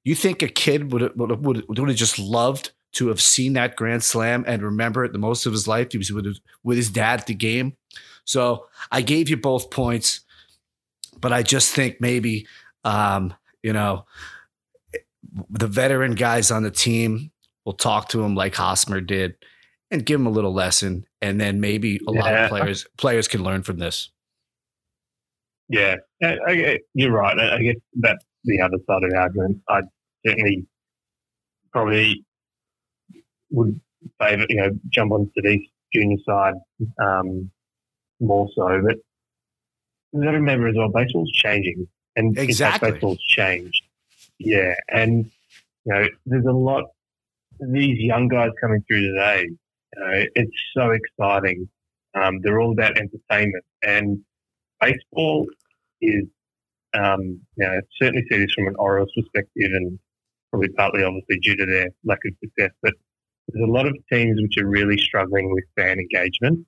[0.04, 3.76] you think a kid would would would, would have just loved to have seen that
[3.76, 5.92] grand slam and remember it the most of his life.
[5.92, 7.76] He was with his, with his dad at the game.
[8.24, 10.20] So I gave you both points,
[11.18, 12.46] but I just think maybe,
[12.85, 14.04] um, you know,
[15.51, 17.31] the veteran guys on the team
[17.64, 19.35] will talk to him like Hosmer did
[19.90, 21.07] and give him a little lesson.
[21.21, 22.21] And then maybe a yeah.
[22.21, 24.11] lot of players players can learn from this.
[25.68, 27.38] Yeah, I, you're right.
[27.38, 29.62] I guess that's the other side of the argument.
[29.68, 29.83] I
[30.27, 30.66] certainly
[31.73, 32.25] probably
[33.51, 33.81] would
[34.21, 35.59] favour, you know, jump onto the
[35.95, 36.55] junior side
[37.03, 37.51] um,
[38.21, 38.83] more so.
[38.85, 38.97] But
[40.12, 43.83] you got to remember as well, baseball's changing, and exactly baseball's changed.
[44.44, 45.31] Yeah, and
[45.85, 46.85] you know, there's a lot.
[47.61, 49.42] These young guys coming through today,
[49.96, 51.68] you know, it's so exciting.
[52.14, 54.18] Um, they're all about entertainment, and
[54.81, 55.46] baseball
[56.00, 56.24] is,
[56.94, 59.98] um, you know, certainly see this from an Orioles perspective, and
[60.50, 62.92] probably partly obviously due to their lack of success, but
[63.48, 66.66] there's a lot of teams which are really struggling with fan engagement,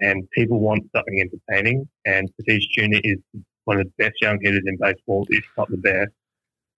[0.00, 1.88] and people want something entertaining.
[2.04, 3.00] And Tatis Jr.
[3.02, 3.18] is
[3.64, 6.10] one of the best young hitters in baseball, if not the best.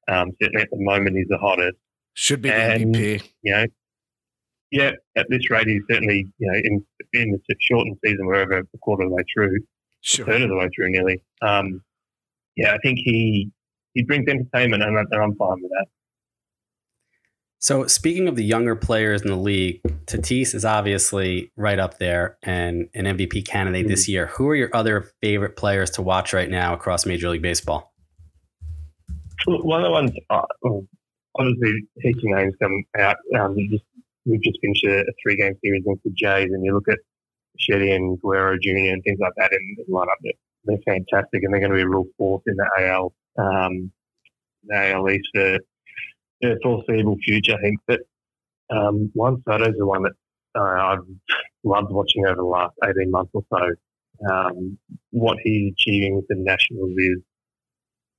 [0.08, 1.76] Um, certainly at the moment, he's the hottest.
[2.14, 3.22] Should be and, MVP.
[3.42, 3.66] You know,
[4.70, 8.58] yeah, at this rate, he's certainly you know in in the shortened season, we're over
[8.58, 9.58] a quarter of the way through,
[10.00, 10.26] sure.
[10.26, 11.22] third of the way through, nearly.
[11.42, 11.82] Um,
[12.56, 13.50] yeah, I think he
[13.94, 15.86] he brings entertainment, and, and I'm fine with that.
[17.58, 22.38] So, speaking of the younger players in the league, Tatis is obviously right up there
[22.42, 23.90] and an MVP candidate mm-hmm.
[23.90, 24.26] this year.
[24.26, 27.92] Who are your other favorite players to watch right now across Major League Baseball?
[29.44, 30.42] One of the ones, uh,
[31.38, 33.16] obviously, heaps of names come out.
[33.38, 33.84] Um, just,
[34.24, 36.98] we've just finished a, three game series against the Jays, and you look at
[37.54, 38.92] Bichette and Guerrero Jr.
[38.92, 40.16] and things like that in the lineup.
[40.22, 40.32] They're,
[40.64, 43.12] they're fantastic, and they're going to be a real force in the AL.
[43.38, 43.92] Um,
[44.64, 45.58] the AL East for
[46.40, 47.80] yeah, foreseeable future, I think.
[47.86, 48.00] But
[48.70, 50.12] um, Juan Soto is the one that
[50.56, 51.04] uh, I've
[51.64, 54.30] loved watching over the last 18 months or so.
[54.30, 54.78] Um,
[55.10, 57.18] what he's achieving with the Nationals is,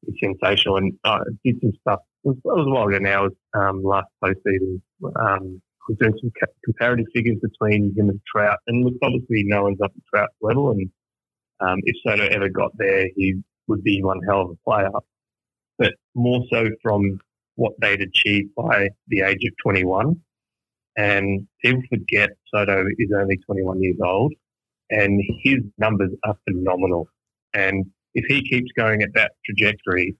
[0.05, 0.77] is sensational.
[0.77, 3.33] And I uh, did some stuff, it was, it was a while ago now, was,
[3.53, 4.81] um, last postseason.
[5.03, 6.31] Um, was doing some
[6.63, 8.59] comparative figures between him and Trout.
[8.67, 10.71] And look, obviously, no one's up at Trout's level.
[10.71, 10.89] And
[11.59, 14.89] um, if Soto ever got there, he would be one hell of a player.
[15.77, 17.19] but more so from
[17.55, 20.21] what they'd achieved by the age of 21.
[20.95, 24.33] And people forget Soto is only 21 years old,
[24.89, 27.07] and his numbers are phenomenal.
[27.53, 27.85] And
[28.17, 30.17] if he keeps going at that trajectory,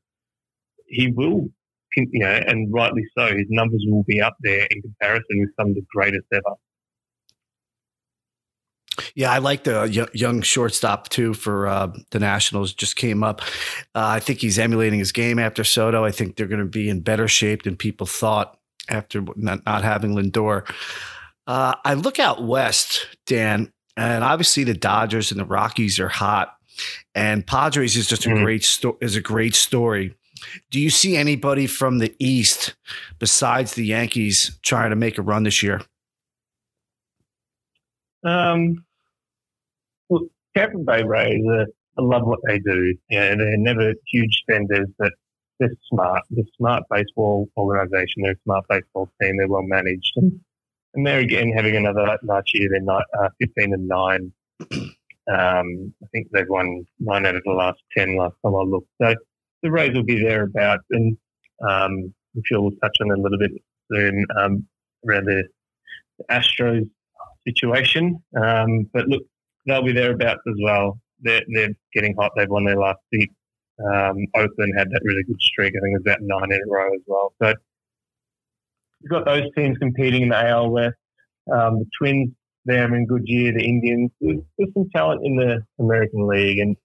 [0.86, 1.48] he will,
[1.96, 5.70] you know, and rightly so, his numbers will be up there in comparison with some
[5.70, 6.56] of the greatest ever.
[9.16, 12.74] Yeah, I like the young shortstop too for uh, the Nationals.
[12.74, 13.42] Just came up.
[13.96, 16.06] Uh, I think he's emulating his game after Soto.
[16.06, 19.84] I think they're going to be in better shape than people thought after not, not
[19.84, 20.72] having Lindor.
[21.48, 26.57] Uh, I look out west, Dan, and obviously the Dodgers and the Rockies are hot,
[27.16, 28.44] and Padres is just a mm.
[28.44, 30.16] great sto- is a great story.
[30.70, 32.76] Do you see anybody from the East
[33.20, 35.82] besides the Yankees trying to make a run this year?
[38.24, 38.86] Um,
[40.10, 41.66] well, Tampa Bay Rays, uh,
[41.98, 42.96] I love what they do.
[43.10, 45.12] Yeah, they're never huge spenders, but
[45.60, 46.22] they're smart.
[46.30, 48.24] They're smart baseball organisation.
[48.24, 49.38] They're a smart baseball team.
[49.38, 50.40] They're well managed, and,
[50.94, 52.70] and they're again having another nice year.
[52.72, 54.32] They're not, uh, fifteen and nine.
[55.32, 58.90] Um, I think they've won nine out of the last ten last time I looked.
[59.02, 59.14] So
[59.64, 61.18] the Rays will be thereabouts, and
[61.62, 63.52] um, I'm sure we'll touch on a little bit
[63.92, 64.66] soon um,
[65.08, 65.44] around the
[66.32, 66.90] Astros
[67.48, 68.22] situation.
[68.42, 69.24] Um, but look,
[69.66, 71.00] they'll be thereabouts as well.
[71.22, 72.32] They're, they're getting hot.
[72.36, 73.26] They've won their last six.
[73.80, 75.74] Um, Oakland had that really good streak.
[75.76, 77.34] I think it was about nine in a row as well.
[77.42, 77.54] So
[79.02, 80.96] you've got those teams competing in the AL West.
[81.52, 82.32] Um, the Twins,
[82.68, 83.54] they're in good year.
[83.54, 86.60] The Indians, there's, there's, some talent in the American League.
[86.60, 86.76] And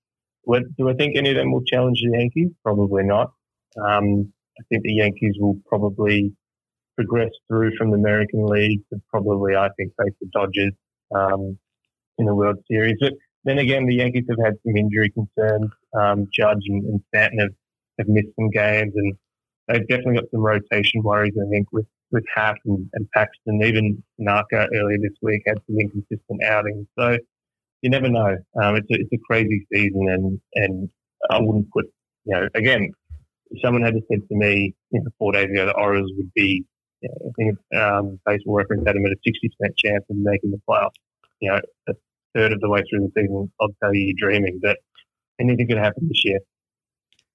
[0.79, 2.51] do I think any of them will challenge the Yankees?
[2.65, 3.33] Probably not.
[3.77, 6.33] Um, I think the Yankees will probably
[6.97, 10.73] progress through from the American League to probably, I think, face the Dodgers
[11.15, 11.59] um,
[12.19, 12.97] in the World Series.
[13.01, 13.15] But
[13.45, 15.71] then again, the Yankees have had some injury concerns.
[15.99, 17.55] Um, Judge and, and Stanton have,
[17.99, 19.15] have missed some games, and
[19.67, 21.35] they've definitely got some rotation worries.
[21.41, 25.77] I think with with Happ and, and Paxton, even Naka earlier this week had some
[25.79, 26.87] inconsistent outings.
[26.99, 27.19] So
[27.81, 28.37] you never know.
[28.63, 30.89] Um, it's a, it's a crazy season, and and
[31.31, 31.87] I wouldn't put
[32.25, 32.93] you know again.
[33.63, 36.65] Someone had said to me, you know, four days ago, the Orioles would be
[37.03, 40.61] yeah, I think um, Baseball Reference had them at a 60% chance of making the
[40.69, 40.91] playoffs.
[41.41, 41.95] You know, a
[42.35, 44.61] third of the way through the season, I'll tell you, you're dreaming.
[44.63, 44.79] But
[45.41, 46.39] anything could happen this year.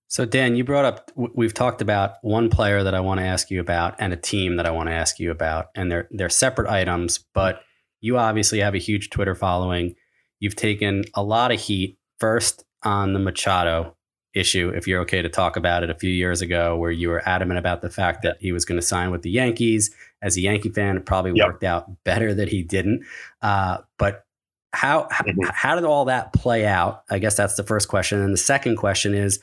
[0.10, 3.52] So, Dan, you brought up, we've talked about one player that I want to ask
[3.52, 5.67] you about and a team that I want to ask you about.
[5.76, 7.62] And they're, they're separate items, but
[8.00, 9.96] you obviously have a huge Twitter following.
[10.39, 13.98] You've taken a lot of heat first on the Machado
[14.34, 17.28] issue, if you're okay to talk about it, a few years ago, where you were
[17.28, 19.93] adamant about the fact that he was going to sign with the Yankees.
[20.22, 21.48] As a Yankee fan, it probably yep.
[21.48, 23.04] worked out better that he didn't.
[23.41, 24.26] Uh, but
[24.74, 25.41] how mm-hmm.
[25.52, 27.04] how did all that play out?
[27.10, 28.22] I guess that's the first question.
[28.22, 29.39] And the second question is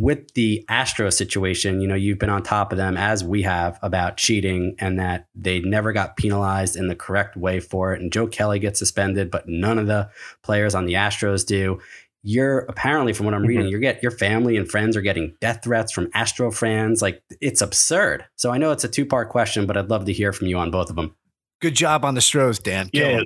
[0.00, 3.78] with the Astro situation, you know, you've been on top of them as we have
[3.82, 8.02] about cheating and that they never got penalized in the correct way for it.
[8.02, 10.10] And Joe Kelly gets suspended, but none of the
[10.42, 11.80] players on the Astros do
[12.22, 13.72] you're apparently from what I'm reading, mm-hmm.
[13.72, 17.00] you get your family and friends are getting death threats from Astro fans.
[17.00, 18.24] Like it's absurd.
[18.36, 20.58] So I know it's a two part question, but I'd love to hear from you
[20.58, 21.14] on both of them.
[21.60, 22.88] Good job on the Stros, Dan.
[22.92, 23.22] Yeah.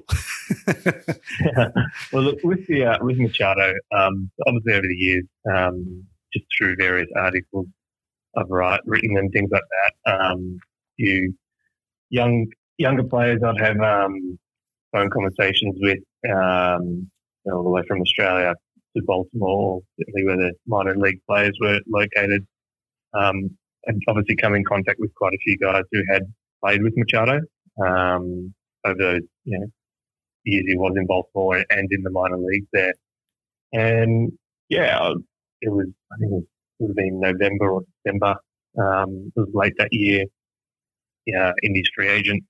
[0.66, 1.68] yeah.
[2.12, 6.76] Well, look, with the uh, with Machado, um, obviously over the years, um, just through
[6.78, 7.66] various articles
[8.36, 9.62] I've write, written and things like
[10.04, 10.58] that, um,
[10.96, 11.34] you
[12.10, 12.46] young
[12.78, 14.38] younger players I'd have um,
[14.92, 15.98] phone conversations with
[16.30, 17.10] um,
[17.46, 18.54] all the way from Australia
[18.96, 22.46] to Baltimore, certainly where the minor league players were located,
[23.14, 23.50] um,
[23.86, 26.22] and obviously come in contact with quite a few guys who had
[26.64, 27.40] played with Machado
[27.84, 29.66] um, over you know
[30.44, 32.94] years he was in Baltimore and in the minor leagues there.
[33.72, 34.32] And
[34.68, 35.12] yeah,
[35.62, 36.48] it was I think it,
[36.78, 38.34] would have been November or December.
[38.78, 40.24] Um, it was late that year.
[41.26, 42.42] Yeah, Indies free agent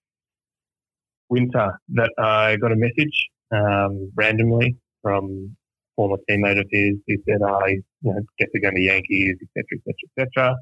[1.29, 7.16] winter that I got a message um, randomly from a former teammate of his who
[7.29, 10.56] said, "I, you know, guess they're going to Yankees, etc., etc.,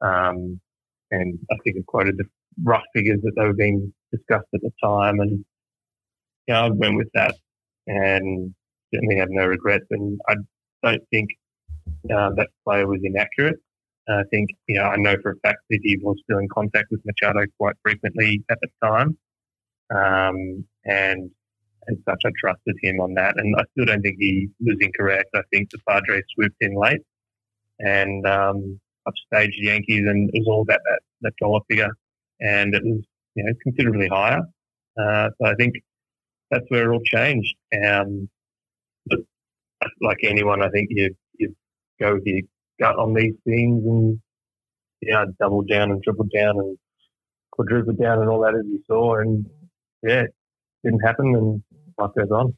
[0.00, 0.58] etc."
[1.10, 2.24] And I think it quoted the
[2.64, 5.44] rough figures that they were being discussed at the time, and
[6.48, 7.34] know, I went with that,
[7.86, 8.54] and
[8.92, 9.86] certainly have no regrets.
[9.90, 10.34] And I
[10.82, 11.30] don't think
[12.10, 13.56] uh, that player was inaccurate.
[14.08, 16.88] I think, you know, I know for a fact that he was still in contact
[16.90, 19.16] with Machado quite frequently at the time.
[19.94, 21.30] Um, and
[21.88, 23.34] as such, I trusted him on that.
[23.36, 25.30] And I still don't think he was incorrect.
[25.34, 27.00] I think the Padres swooped in late
[27.78, 31.90] and um, upstaged the Yankees, and it was all about that, that dollar figure.
[32.40, 33.02] And it was,
[33.34, 34.42] you know, considerably higher.
[35.00, 35.74] Uh, so I think
[36.50, 37.54] that's where it all changed.
[37.84, 38.28] Um,
[40.00, 41.14] like anyone, I think you
[42.02, 42.42] go with your
[42.80, 44.20] gut on these things and
[45.00, 46.78] yeah, doubled down and tripled down and
[47.50, 49.16] quadrupled down and all that as you saw.
[49.16, 49.46] And
[50.02, 50.34] yeah, it
[50.84, 51.62] didn't happen and
[51.98, 52.54] life goes on.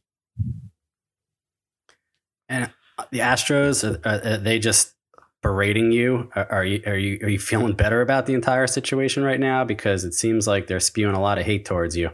[2.49, 4.95] And uh, the Astros, are, are they just
[5.43, 6.31] berating you?
[6.35, 9.65] Are you are you are you feeling better about the entire situation right now?
[9.65, 12.11] Because it seems like they're spewing a lot of hate towards you.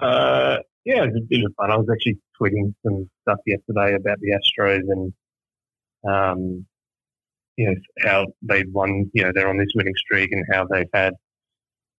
[0.00, 1.70] Uh, yeah, it was of fun.
[1.70, 5.12] I was actually tweeting some stuff yesterday about the Astros and
[6.06, 6.66] um,
[7.56, 7.74] you know
[8.06, 9.10] how they've won.
[9.14, 11.14] You know they're on this winning streak and how they've had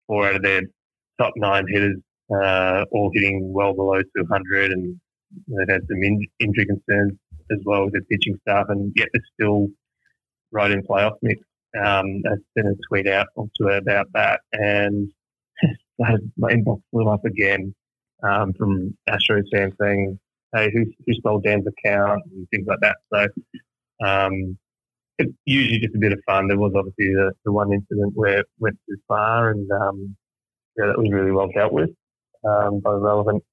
[0.07, 0.61] four out of their
[1.19, 1.97] top nine hitters
[2.31, 4.99] uh, all hitting well below 200, and
[5.47, 7.13] they've had some in- injury concerns
[7.51, 9.67] as well with the pitching staff, and yet they're still
[10.51, 11.41] right in playoff mix.
[11.77, 15.11] Um, I sent a tweet out her about that, and
[15.99, 17.73] my inbox blew up again
[18.23, 20.19] um, from Astros fans saying,
[20.53, 22.97] "Hey, who, who stole Dan's account?" and things like that.
[23.13, 23.27] So
[24.03, 24.57] um,
[25.17, 26.47] it's usually just a bit of fun.
[26.47, 30.15] There was obviously the, the one incident where it went too far, and um,
[30.77, 31.89] yeah, that was really well dealt with
[32.47, 33.43] um, by the relevant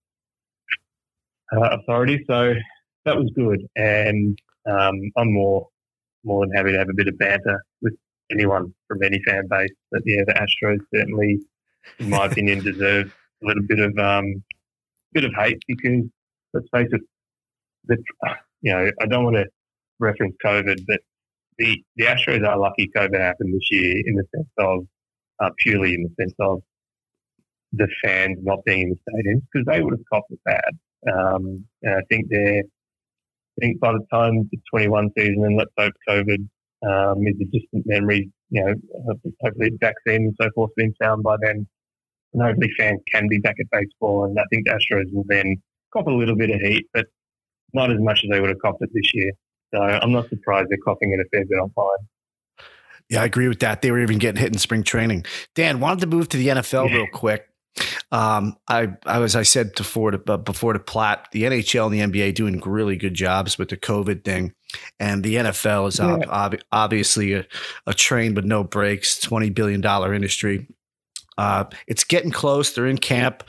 [1.53, 2.24] uh, authority.
[2.28, 2.55] So
[3.05, 5.68] that was good, and um, I'm more
[6.24, 7.94] more than happy to have a bit of banter with
[8.30, 9.70] anyone from any fan base.
[9.90, 11.40] But yeah, the Astros certainly,
[11.99, 14.42] in my opinion, deserve a little bit of um,
[15.12, 16.05] bit of hate because
[16.53, 17.01] let's face it,
[17.86, 17.97] the,
[18.62, 19.47] you know I don't want to
[19.99, 21.01] reference COVID, but
[21.59, 24.86] the the Astros are lucky COVID happened this year in the sense of
[25.40, 26.62] uh, purely in the sense of
[27.72, 30.70] the fans not being in the stadiums because they would have copped it bad.
[31.12, 35.70] Um, and I think they're, I think by the time the 21 season, and let's
[35.78, 36.49] hope COVID
[36.86, 38.74] um, is a distant memory, you know,
[39.42, 41.66] hopefully the vaccine and so forth has been found by then,
[42.32, 44.24] and hopefully fans can be back at baseball.
[44.24, 45.57] And I think the Astros will then
[45.92, 47.07] cop a little bit of heat, but
[47.72, 49.32] not as much as they would have copped it this year.
[49.75, 52.07] So I'm not surprised they're coughing it a fair bit online.
[53.09, 53.83] Yeah, I agree with that.
[53.83, 55.27] They were even getting hit in spring training.
[55.55, 57.49] Dan, wanted to move to the NFL real quick.
[58.11, 62.12] Um, I, I, as I said before to, uh, before to Platt, the NHL and
[62.12, 64.55] the NBA doing really good jobs with the COVID thing,
[64.99, 66.17] and the NFL is yeah.
[66.29, 67.47] ob- obviously a,
[67.87, 70.67] a train with no brakes, twenty billion dollar industry.
[71.37, 72.73] Uh, it's getting close.
[72.73, 73.43] They're in camp.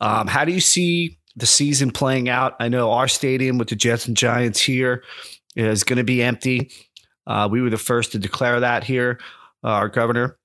[0.00, 2.54] Um, how do you see the season playing out?
[2.58, 5.02] I know our stadium with the Jets and Giants here
[5.56, 6.70] is going to be empty.
[7.26, 9.18] Uh, we were the first to declare that here,
[9.62, 10.38] uh, our governor.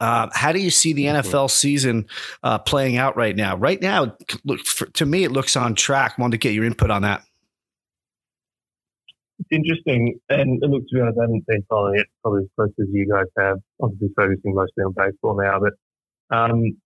[0.00, 2.06] Uh, how do you see the NFL season
[2.42, 3.56] uh, playing out right now?
[3.56, 6.18] Right now, look for, to me, it looks on track.
[6.18, 7.22] Wanted to get your input on that.
[9.38, 12.48] It's interesting, and it looks to be honest, I haven't been following it probably as
[12.56, 13.58] close as you guys have.
[13.80, 16.76] Obviously, focusing mostly on baseball now, but um,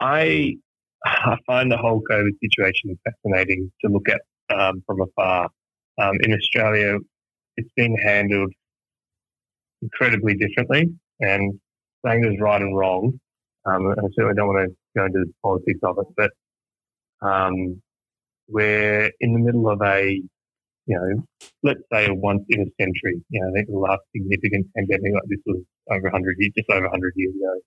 [0.00, 0.56] I
[1.04, 4.22] I find the whole COVID situation fascinating to look at
[4.56, 5.50] um, from afar.
[5.98, 6.98] Um, in Australia,
[7.56, 8.52] it's been handled
[9.82, 10.88] incredibly differently,
[11.20, 11.60] and
[12.04, 13.18] saying there's right and wrong.
[13.66, 16.30] Um, I certainly don't want to go into the politics of it, but
[17.26, 17.80] um,
[18.48, 20.20] we're in the middle of a,
[20.86, 23.22] you know, let's say a once in a century.
[23.30, 26.70] You know, I think the last significant pandemic like this was over 100 years, just
[26.70, 27.60] over 100 years ago.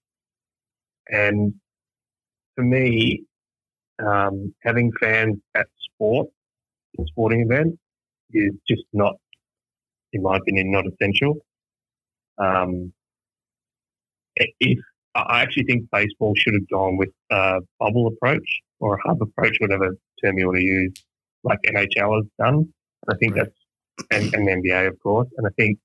[1.10, 1.54] And
[2.56, 3.24] for me,
[4.00, 6.28] um, having fans at sport,
[7.08, 7.78] sporting events,
[8.32, 9.16] is just not,
[10.14, 11.38] in my opinion, not essential.
[12.38, 12.94] Um,
[14.36, 14.80] if
[15.16, 19.58] I actually think baseball should have gone with a bubble approach or a hub approach,
[19.60, 20.94] whatever term you want to use,
[21.44, 22.72] like NHL has done.
[23.10, 23.52] I think that's
[24.12, 25.28] and, and NBA, of course.
[25.38, 25.80] And I think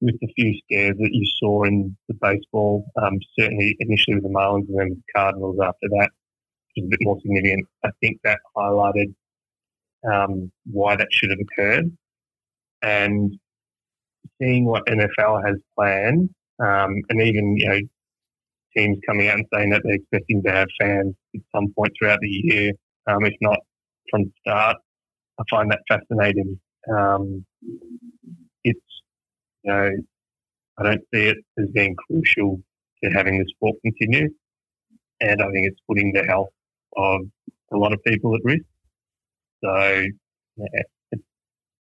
[0.00, 4.30] with the few scares that you saw in the baseball, um, certainly initially with the
[4.30, 6.10] Marlins and then the Cardinals after that,
[6.74, 7.66] which was a bit more significant.
[7.84, 9.14] I think that highlighted
[10.10, 11.96] um, why that should have occurred.
[12.82, 13.38] And
[14.40, 16.30] seeing what NFL has planned
[16.60, 17.78] um, and even, you know,
[18.76, 22.18] teams coming out and saying that they're expecting to have fans at some point throughout
[22.20, 22.72] the year,
[23.06, 23.58] um, if not
[24.10, 24.76] from the start.
[25.38, 26.60] I find that fascinating.
[26.90, 27.44] Um,
[28.64, 28.80] it's,
[29.64, 29.90] you know,
[30.78, 32.60] I don't see it as being crucial
[33.02, 34.28] to having the sport continue.
[35.20, 36.50] And I think it's putting the health
[36.96, 37.20] of
[37.72, 38.64] a lot of people at risk.
[39.62, 40.04] So,
[40.56, 40.82] yeah,
[41.12, 41.22] it's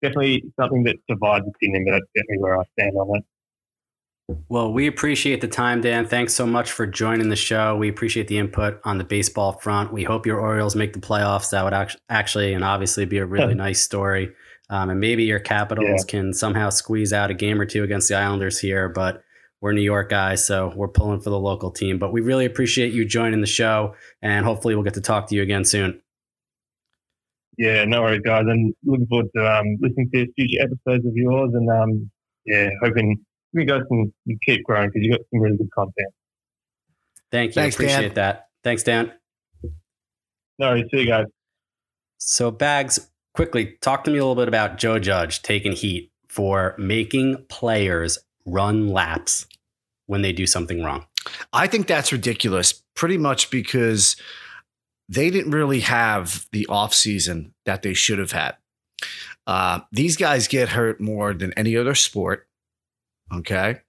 [0.01, 3.23] definitely something that divides opinion, but that's definitely where I stand on it.
[4.49, 6.07] Well, we appreciate the time, Dan.
[6.07, 7.76] Thanks so much for joining the show.
[7.76, 9.93] We appreciate the input on the baseball front.
[9.93, 11.51] We hope your Orioles make the playoffs.
[11.51, 14.32] That would actually and obviously be a really nice story.
[14.71, 16.09] Um, and maybe your Capitals yeah.
[16.09, 18.89] can somehow squeeze out a game or two against the Islanders here.
[18.89, 19.21] But
[19.61, 21.99] we're New York guys, so we're pulling for the local team.
[21.99, 25.36] But we really appreciate you joining the show, and hopefully we'll get to talk to
[25.36, 26.01] you again soon.
[27.58, 28.43] Yeah, no worries, guys.
[28.49, 32.12] I'm looking forward to um, listening to future episodes of yours, and um,
[32.45, 33.18] yeah, hoping
[33.53, 36.14] you guys can you keep growing because you've got some really good content.
[37.32, 37.62] Thank you.
[37.62, 38.14] Thanks, Appreciate Dan.
[38.16, 38.47] that.
[38.64, 39.12] Thanks, Dan.
[40.60, 40.86] No, worries.
[40.93, 41.26] see you guys.
[42.18, 46.76] So, Bags, quickly talk to me a little bit about Joe Judge taking heat for
[46.78, 49.47] making players run laps
[50.08, 51.06] when they do something wrong.
[51.53, 54.16] I think that's ridiculous, pretty much because
[55.08, 58.56] they didn't really have the offseason that they should have had.
[59.47, 62.47] Uh, these guys get hurt more than any other sport.
[63.34, 63.82] Okay.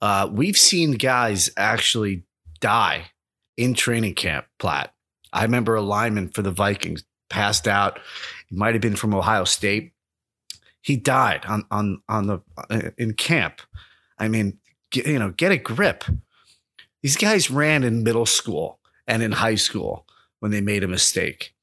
[0.00, 2.24] Uh, we've seen guys actually
[2.60, 3.10] die
[3.56, 4.94] in training camp, Platt.
[5.32, 7.98] I remember a lineman for the Vikings passed out.
[8.48, 9.92] He might have been from Ohio State.
[10.82, 13.60] He died on on on the uh, in camp.
[14.18, 14.58] I mean,
[14.90, 16.04] get, you know, get a grip.
[17.02, 20.06] These guys ran in middle school and in high school
[20.40, 21.54] when they made a mistake.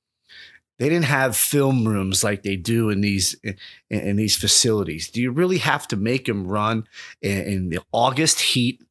[0.80, 3.56] They didn't have film rooms like they do in these in,
[3.90, 5.10] in these facilities.
[5.10, 6.88] Do you really have to make them run
[7.22, 8.84] in, in the August heat?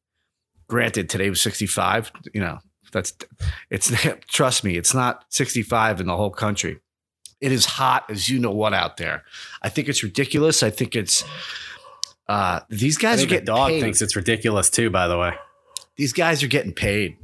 [0.67, 2.11] Granted, today was 65.
[2.33, 2.59] You know,
[2.91, 3.13] that's
[3.69, 3.91] it's
[4.27, 6.79] trust me, it's not 65 in the whole country.
[7.39, 9.23] It is hot as you know what out there.
[9.61, 10.63] I think it's ridiculous.
[10.63, 11.23] I think it's
[12.27, 13.81] uh, these guys are think the getting dog paid.
[13.81, 15.33] thinks it's ridiculous too, by the way.
[15.95, 17.17] These guys are getting paid.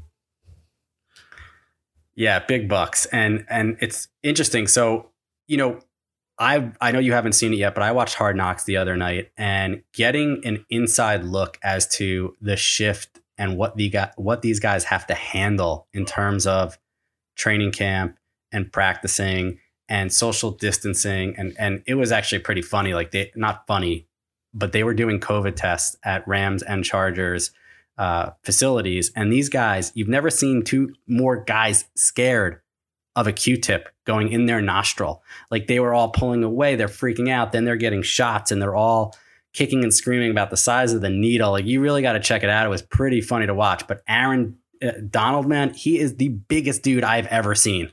[2.15, 3.05] Yeah, big bucks.
[3.07, 4.67] And and it's interesting.
[4.67, 5.09] So,
[5.47, 5.79] you know,
[6.39, 8.95] I I know you haven't seen it yet, but I watched Hard Knocks the other
[8.95, 14.41] night and getting an inside look as to the shift and what the guy, what
[14.41, 16.77] these guys have to handle in terms of
[17.35, 18.17] training camp
[18.51, 19.59] and practicing
[19.89, 24.07] and social distancing and and it was actually pretty funny like they not funny
[24.53, 27.51] but they were doing covid tests at Rams and Chargers
[27.97, 29.11] uh, facilities.
[29.15, 32.59] And these guys, you've never seen two more guys scared
[33.15, 35.21] of a Q-tip going in their nostril.
[35.51, 37.51] Like they were all pulling away, they're freaking out.
[37.51, 39.15] Then they're getting shots, and they're all
[39.53, 41.51] kicking and screaming about the size of the needle.
[41.51, 42.65] Like you really got to check it out.
[42.65, 43.87] It was pretty funny to watch.
[43.87, 47.91] But Aaron uh, Donald, man, he is the biggest dude I've ever seen,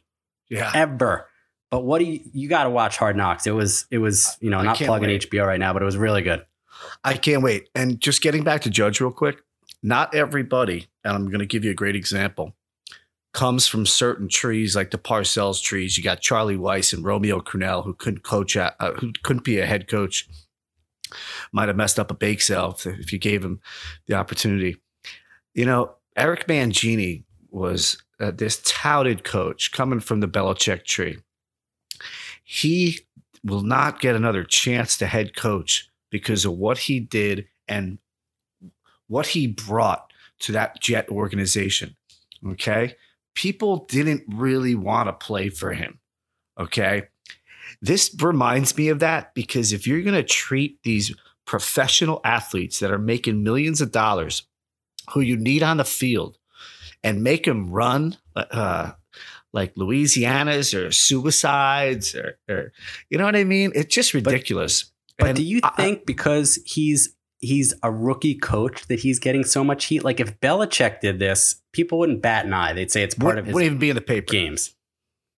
[0.48, 0.70] Yeah.
[0.74, 1.26] ever.
[1.70, 3.46] But what do you you got to watch Hard Knocks?
[3.46, 5.30] It was it was you know I not plugging wait.
[5.30, 6.44] HBO right now, but it was really good.
[7.04, 7.68] I can't wait.
[7.74, 9.42] And just getting back to Judge real quick,
[9.82, 12.54] not everybody, and I'm going to give you a great example,
[13.32, 15.96] comes from certain trees like the Parcells trees.
[15.96, 19.58] You got Charlie Weis and Romeo Crennel who couldn't coach, at, uh, who couldn't be
[19.58, 20.28] a head coach.
[21.52, 23.60] Might have messed up a bake sale if, if you gave him
[24.06, 24.76] the opportunity.
[25.54, 31.18] You know, Eric Mangini was uh, this touted coach coming from the Belichick tree.
[32.44, 33.00] He
[33.44, 37.98] will not get another chance to head coach because of what he did and
[39.10, 41.96] what he brought to that Jet organization.
[42.46, 42.94] Okay.
[43.34, 45.98] People didn't really want to play for him.
[46.58, 47.08] Okay.
[47.82, 51.14] This reminds me of that because if you're going to treat these
[51.46, 54.44] professional athletes that are making millions of dollars
[55.12, 56.38] who you need on the field
[57.02, 58.92] and make them run uh,
[59.52, 62.72] like Louisiana's or suicides or, or,
[63.08, 63.72] you know what I mean?
[63.74, 64.92] It's just ridiculous.
[65.18, 69.44] But And do you I- think because he's he's a rookie coach that he's getting
[69.44, 70.04] so much heat?
[70.04, 72.72] Like if Belichick did this, people wouldn't bat an eye.
[72.72, 74.32] They'd say it's part wouldn't, of his wouldn't even be in the paper.
[74.32, 74.74] games.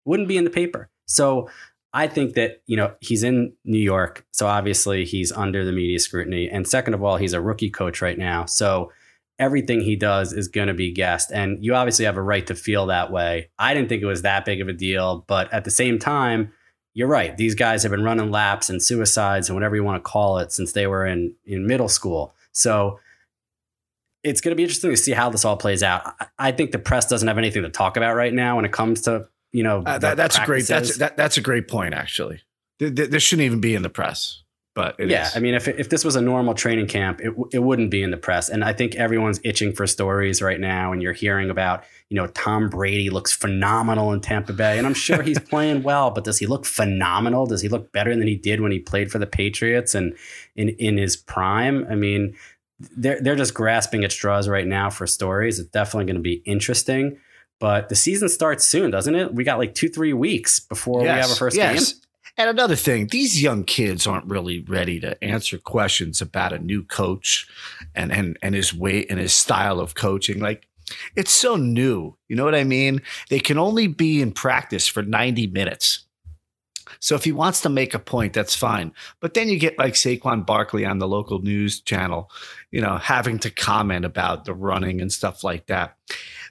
[0.04, 0.90] Wouldn't be in the paper.
[1.06, 1.48] So
[1.92, 4.26] I think that, you know, he's in New York.
[4.32, 6.48] So obviously he's under the media scrutiny.
[6.48, 8.46] And second of all, he's a rookie coach right now.
[8.46, 8.90] So
[9.38, 11.30] everything he does is going to be guessed.
[11.32, 13.50] And you obviously have a right to feel that way.
[13.58, 15.24] I didn't think it was that big of a deal.
[15.28, 16.52] But at the same time,
[16.94, 17.36] you're right.
[17.36, 20.52] These guys have been running laps and suicides and whatever you want to call it
[20.52, 22.34] since they were in, in middle school.
[22.52, 23.00] So
[24.22, 26.14] it's going to be interesting to see how this all plays out.
[26.38, 29.02] I- think the press doesn't have anything to talk about right now when it comes
[29.02, 30.66] to, you know, Uh, that, that's a great.
[30.66, 31.94] That's that, that's a great point.
[31.94, 32.40] Actually,
[32.78, 34.41] Th- th- this shouldn't even be in the press,
[34.74, 35.36] but it yeah, is.
[35.36, 38.10] I mean, if if this was a normal training camp, it it wouldn't be in
[38.10, 38.48] the press.
[38.48, 40.92] And I think everyone's itching for stories right now.
[40.92, 44.94] And you're hearing about, you know, Tom Brady looks phenomenal in Tampa Bay, and I'm
[44.94, 46.10] sure he's playing well.
[46.10, 47.46] But does he look phenomenal?
[47.46, 50.14] Does he look better than he did when he played for the Patriots and
[50.56, 51.86] in in his prime?
[51.90, 52.34] I mean,
[52.96, 55.58] they're they're just grasping at straws right now for stories.
[55.58, 57.18] It's definitely going to be interesting.
[57.60, 59.34] But the season starts soon, doesn't it?
[59.34, 61.78] We got like two, three weeks before we have a first game.
[62.36, 66.82] And another thing, these young kids aren't really ready to answer questions about a new
[66.82, 67.46] coach
[67.94, 70.40] and and and his way and his style of coaching.
[70.40, 70.66] Like
[71.14, 72.16] it's so new.
[72.28, 73.02] You know what I mean?
[73.28, 76.04] They can only be in practice for 90 minutes.
[77.00, 78.92] So if he wants to make a point, that's fine.
[79.20, 82.30] But then you get like Saquon Barkley on the local news channel,
[82.70, 85.96] you know, having to comment about the running and stuff like that.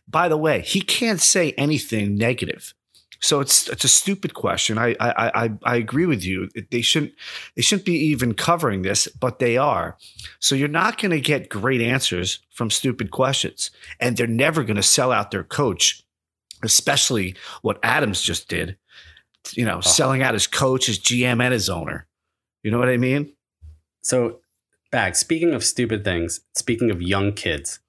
[0.07, 2.73] By the way, he can't say anything negative
[3.22, 4.78] So it's it's a stupid question.
[4.78, 6.49] I I I, I agree with you.
[6.72, 7.13] They shouldn't
[7.55, 9.97] they shouldn't be even covering this, but they are.
[10.39, 13.69] So you're not going to get great answers from stupid questions,
[13.99, 16.03] and they're never going to sell out their coach,
[16.63, 18.78] especially what Adams just did.
[19.53, 19.82] You know, oh.
[19.82, 22.07] selling out his coach, his GM, and his owner.
[22.63, 23.34] You know what I mean?
[24.03, 24.39] So,
[24.91, 25.15] back.
[25.15, 27.80] Speaking of stupid things, speaking of young kids,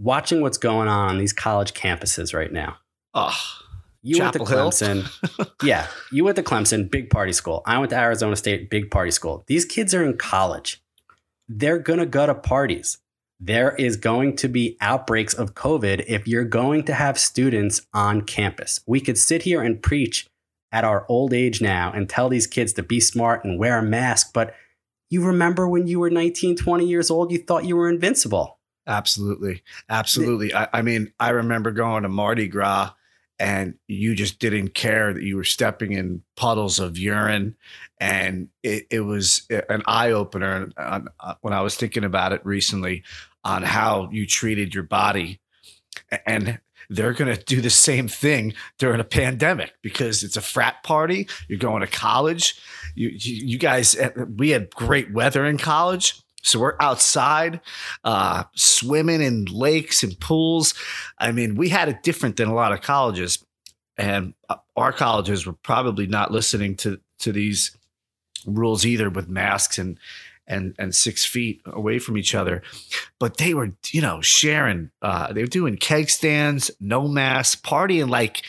[0.00, 2.78] watching what's going on on these college campuses right now.
[3.12, 3.38] Oh,
[4.02, 5.56] you Chapel went to Clemson.
[5.62, 7.62] yeah, you went to Clemson, big party school.
[7.66, 9.44] I went to Arizona State, big party school.
[9.46, 10.82] These kids are in college.
[11.48, 12.98] They're going to go to parties.
[13.38, 18.22] There is going to be outbreaks of COVID if you're going to have students on
[18.22, 18.80] campus.
[18.86, 20.26] We could sit here and preach
[20.72, 23.82] at our old age now and tell these kids to be smart and wear a
[23.82, 24.54] mask, but
[25.08, 28.58] you remember when you were 19, 20 years old, you thought you were invincible.
[28.86, 29.62] Absolutely.
[29.88, 30.54] Absolutely.
[30.54, 32.92] I, I, mean, I remember going to Mardi Gras
[33.40, 37.56] and you just didn't care that you were stepping in puddles of urine.
[37.98, 41.00] And it, it was an eye opener uh,
[41.40, 43.02] when I was thinking about it recently
[43.42, 45.40] on how you treated your body.
[46.26, 46.60] And
[46.90, 51.26] they're going to do the same thing during a pandemic because it's a frat party.
[51.48, 52.60] You're going to college.
[52.94, 56.20] You, you, you guys, eh, we had great weather in college.
[56.42, 57.60] So we're outside,
[58.04, 60.74] uh, swimming in lakes and pools.
[61.18, 63.44] I mean, we had it different than a lot of colleges,
[63.96, 67.76] and uh, our colleges were probably not listening to to these
[68.46, 69.98] rules either, with masks and
[70.46, 72.62] and and six feet away from each other.
[73.18, 74.90] But they were, you know, sharing.
[75.00, 78.42] Uh, they were doing keg stands, no mask, partying like.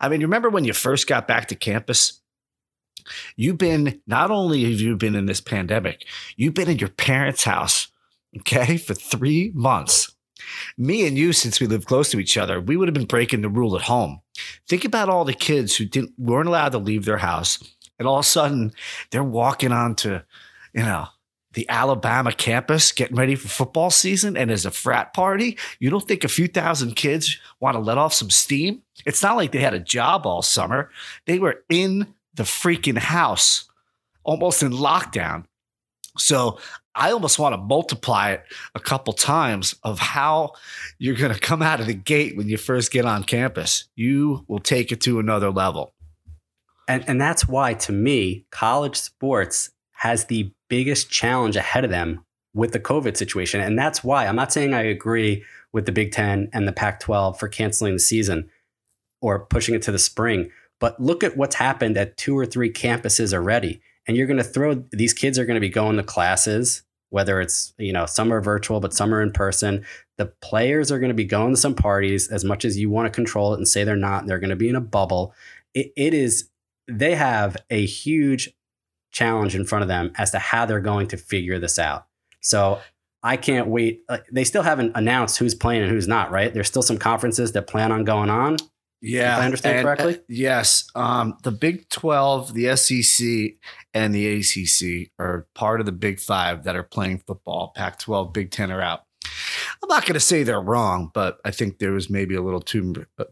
[0.00, 2.20] I mean, you remember when you first got back to campus?
[3.36, 6.04] You've been, not only have you been in this pandemic,
[6.36, 7.88] you've been in your parents' house,
[8.38, 10.14] okay, for three months.
[10.76, 13.40] Me and you, since we live close to each other, we would have been breaking
[13.40, 14.20] the rule at home.
[14.68, 17.58] Think about all the kids who didn't weren't allowed to leave their house,
[17.98, 18.72] and all of a sudden
[19.10, 20.20] they're walking onto,
[20.72, 21.06] you know,
[21.54, 26.06] the Alabama campus getting ready for football season and as a frat party, you don't
[26.06, 28.82] think a few thousand kids want to let off some steam?
[29.06, 30.90] It's not like they had a job all summer.
[31.26, 33.68] They were in the freaking house
[34.24, 35.44] almost in lockdown.
[36.16, 36.58] So
[36.94, 40.52] I almost want to multiply it a couple times of how
[40.98, 43.88] you're going to come out of the gate when you first get on campus.
[43.96, 45.92] You will take it to another level.
[46.86, 52.24] And, and that's why, to me, college sports has the biggest challenge ahead of them
[52.54, 53.60] with the COVID situation.
[53.60, 57.00] And that's why I'm not saying I agree with the Big Ten and the Pac
[57.00, 58.48] 12 for canceling the season
[59.20, 60.50] or pushing it to the spring.
[60.84, 63.80] But look at what's happened at two or three campuses already.
[64.06, 67.40] And you're going to throw these kids are going to be going to classes, whether
[67.40, 69.82] it's, you know, some are virtual, but some are in person.
[70.18, 73.06] The players are going to be going to some parties as much as you want
[73.06, 74.26] to control it and say they're not.
[74.26, 75.32] They're going to be in a bubble.
[75.72, 76.50] it, it is,
[76.86, 78.52] they have a huge
[79.10, 82.08] challenge in front of them as to how they're going to figure this out.
[82.42, 82.78] So
[83.22, 84.02] I can't wait.
[84.06, 86.52] Uh, they still haven't announced who's playing and who's not, right?
[86.52, 88.58] There's still some conferences that plan on going on.
[89.04, 90.14] Yeah, if I understand and, correctly.
[90.14, 93.56] Uh, yes, um, the Big Twelve, the SEC,
[93.92, 97.72] and the ACC are part of the Big Five that are playing football.
[97.76, 99.04] Pac-12, Big Ten are out.
[99.82, 102.62] I'm not going to say they're wrong, but I think there was maybe a little
[102.62, 103.26] too a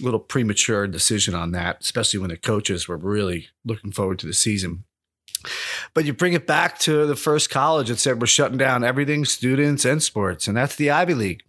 [0.00, 4.32] little premature decision on that, especially when the coaches were really looking forward to the
[4.32, 4.84] season.
[5.92, 9.26] But you bring it back to the first college that said we're shutting down everything,
[9.26, 11.42] students and sports, and that's the Ivy League.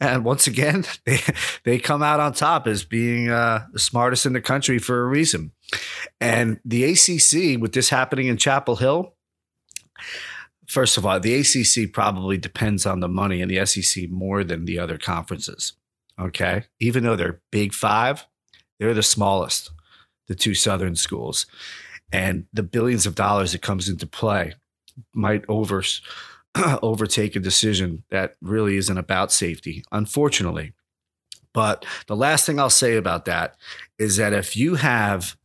[0.00, 1.20] And once again, they
[1.64, 5.08] they come out on top as being uh, the smartest in the country for a
[5.08, 5.52] reason.
[6.20, 9.14] And the ACC, with this happening in Chapel Hill,
[10.66, 14.64] first of all, the ACC probably depends on the money, and the SEC more than
[14.64, 15.74] the other conferences.
[16.18, 18.26] Okay, even though they're Big Five,
[18.78, 19.70] they're the smallest,
[20.28, 21.46] the two Southern schools,
[22.12, 24.54] and the billions of dollars that comes into play
[25.14, 25.82] might over
[26.82, 30.72] overtake a decision that really isn't about safety, unfortunately.
[31.52, 33.56] But the last thing I'll say about that
[33.98, 35.36] is that if you have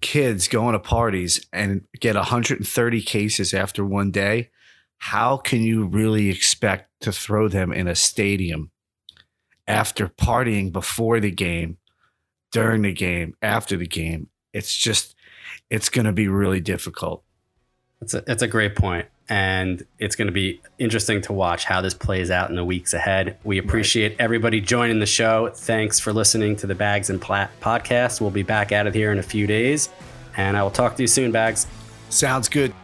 [0.00, 4.50] kids going to parties and get 130 cases after one day,
[4.98, 8.70] how can you really expect to throw them in a stadium
[9.66, 11.78] after partying before the game,
[12.52, 14.28] during the game, after the game?
[14.52, 15.14] It's just,
[15.70, 17.24] it's going to be really difficult.
[18.00, 21.80] It's a, it's a great point and it's going to be interesting to watch how
[21.80, 23.38] this plays out in the weeks ahead.
[23.44, 24.20] We appreciate right.
[24.20, 25.50] everybody joining the show.
[25.54, 28.20] Thanks for listening to the Bags and Platt podcast.
[28.20, 29.88] We'll be back out of here in a few days,
[30.36, 31.66] and I will talk to you soon, Bags.
[32.10, 32.74] Sounds good.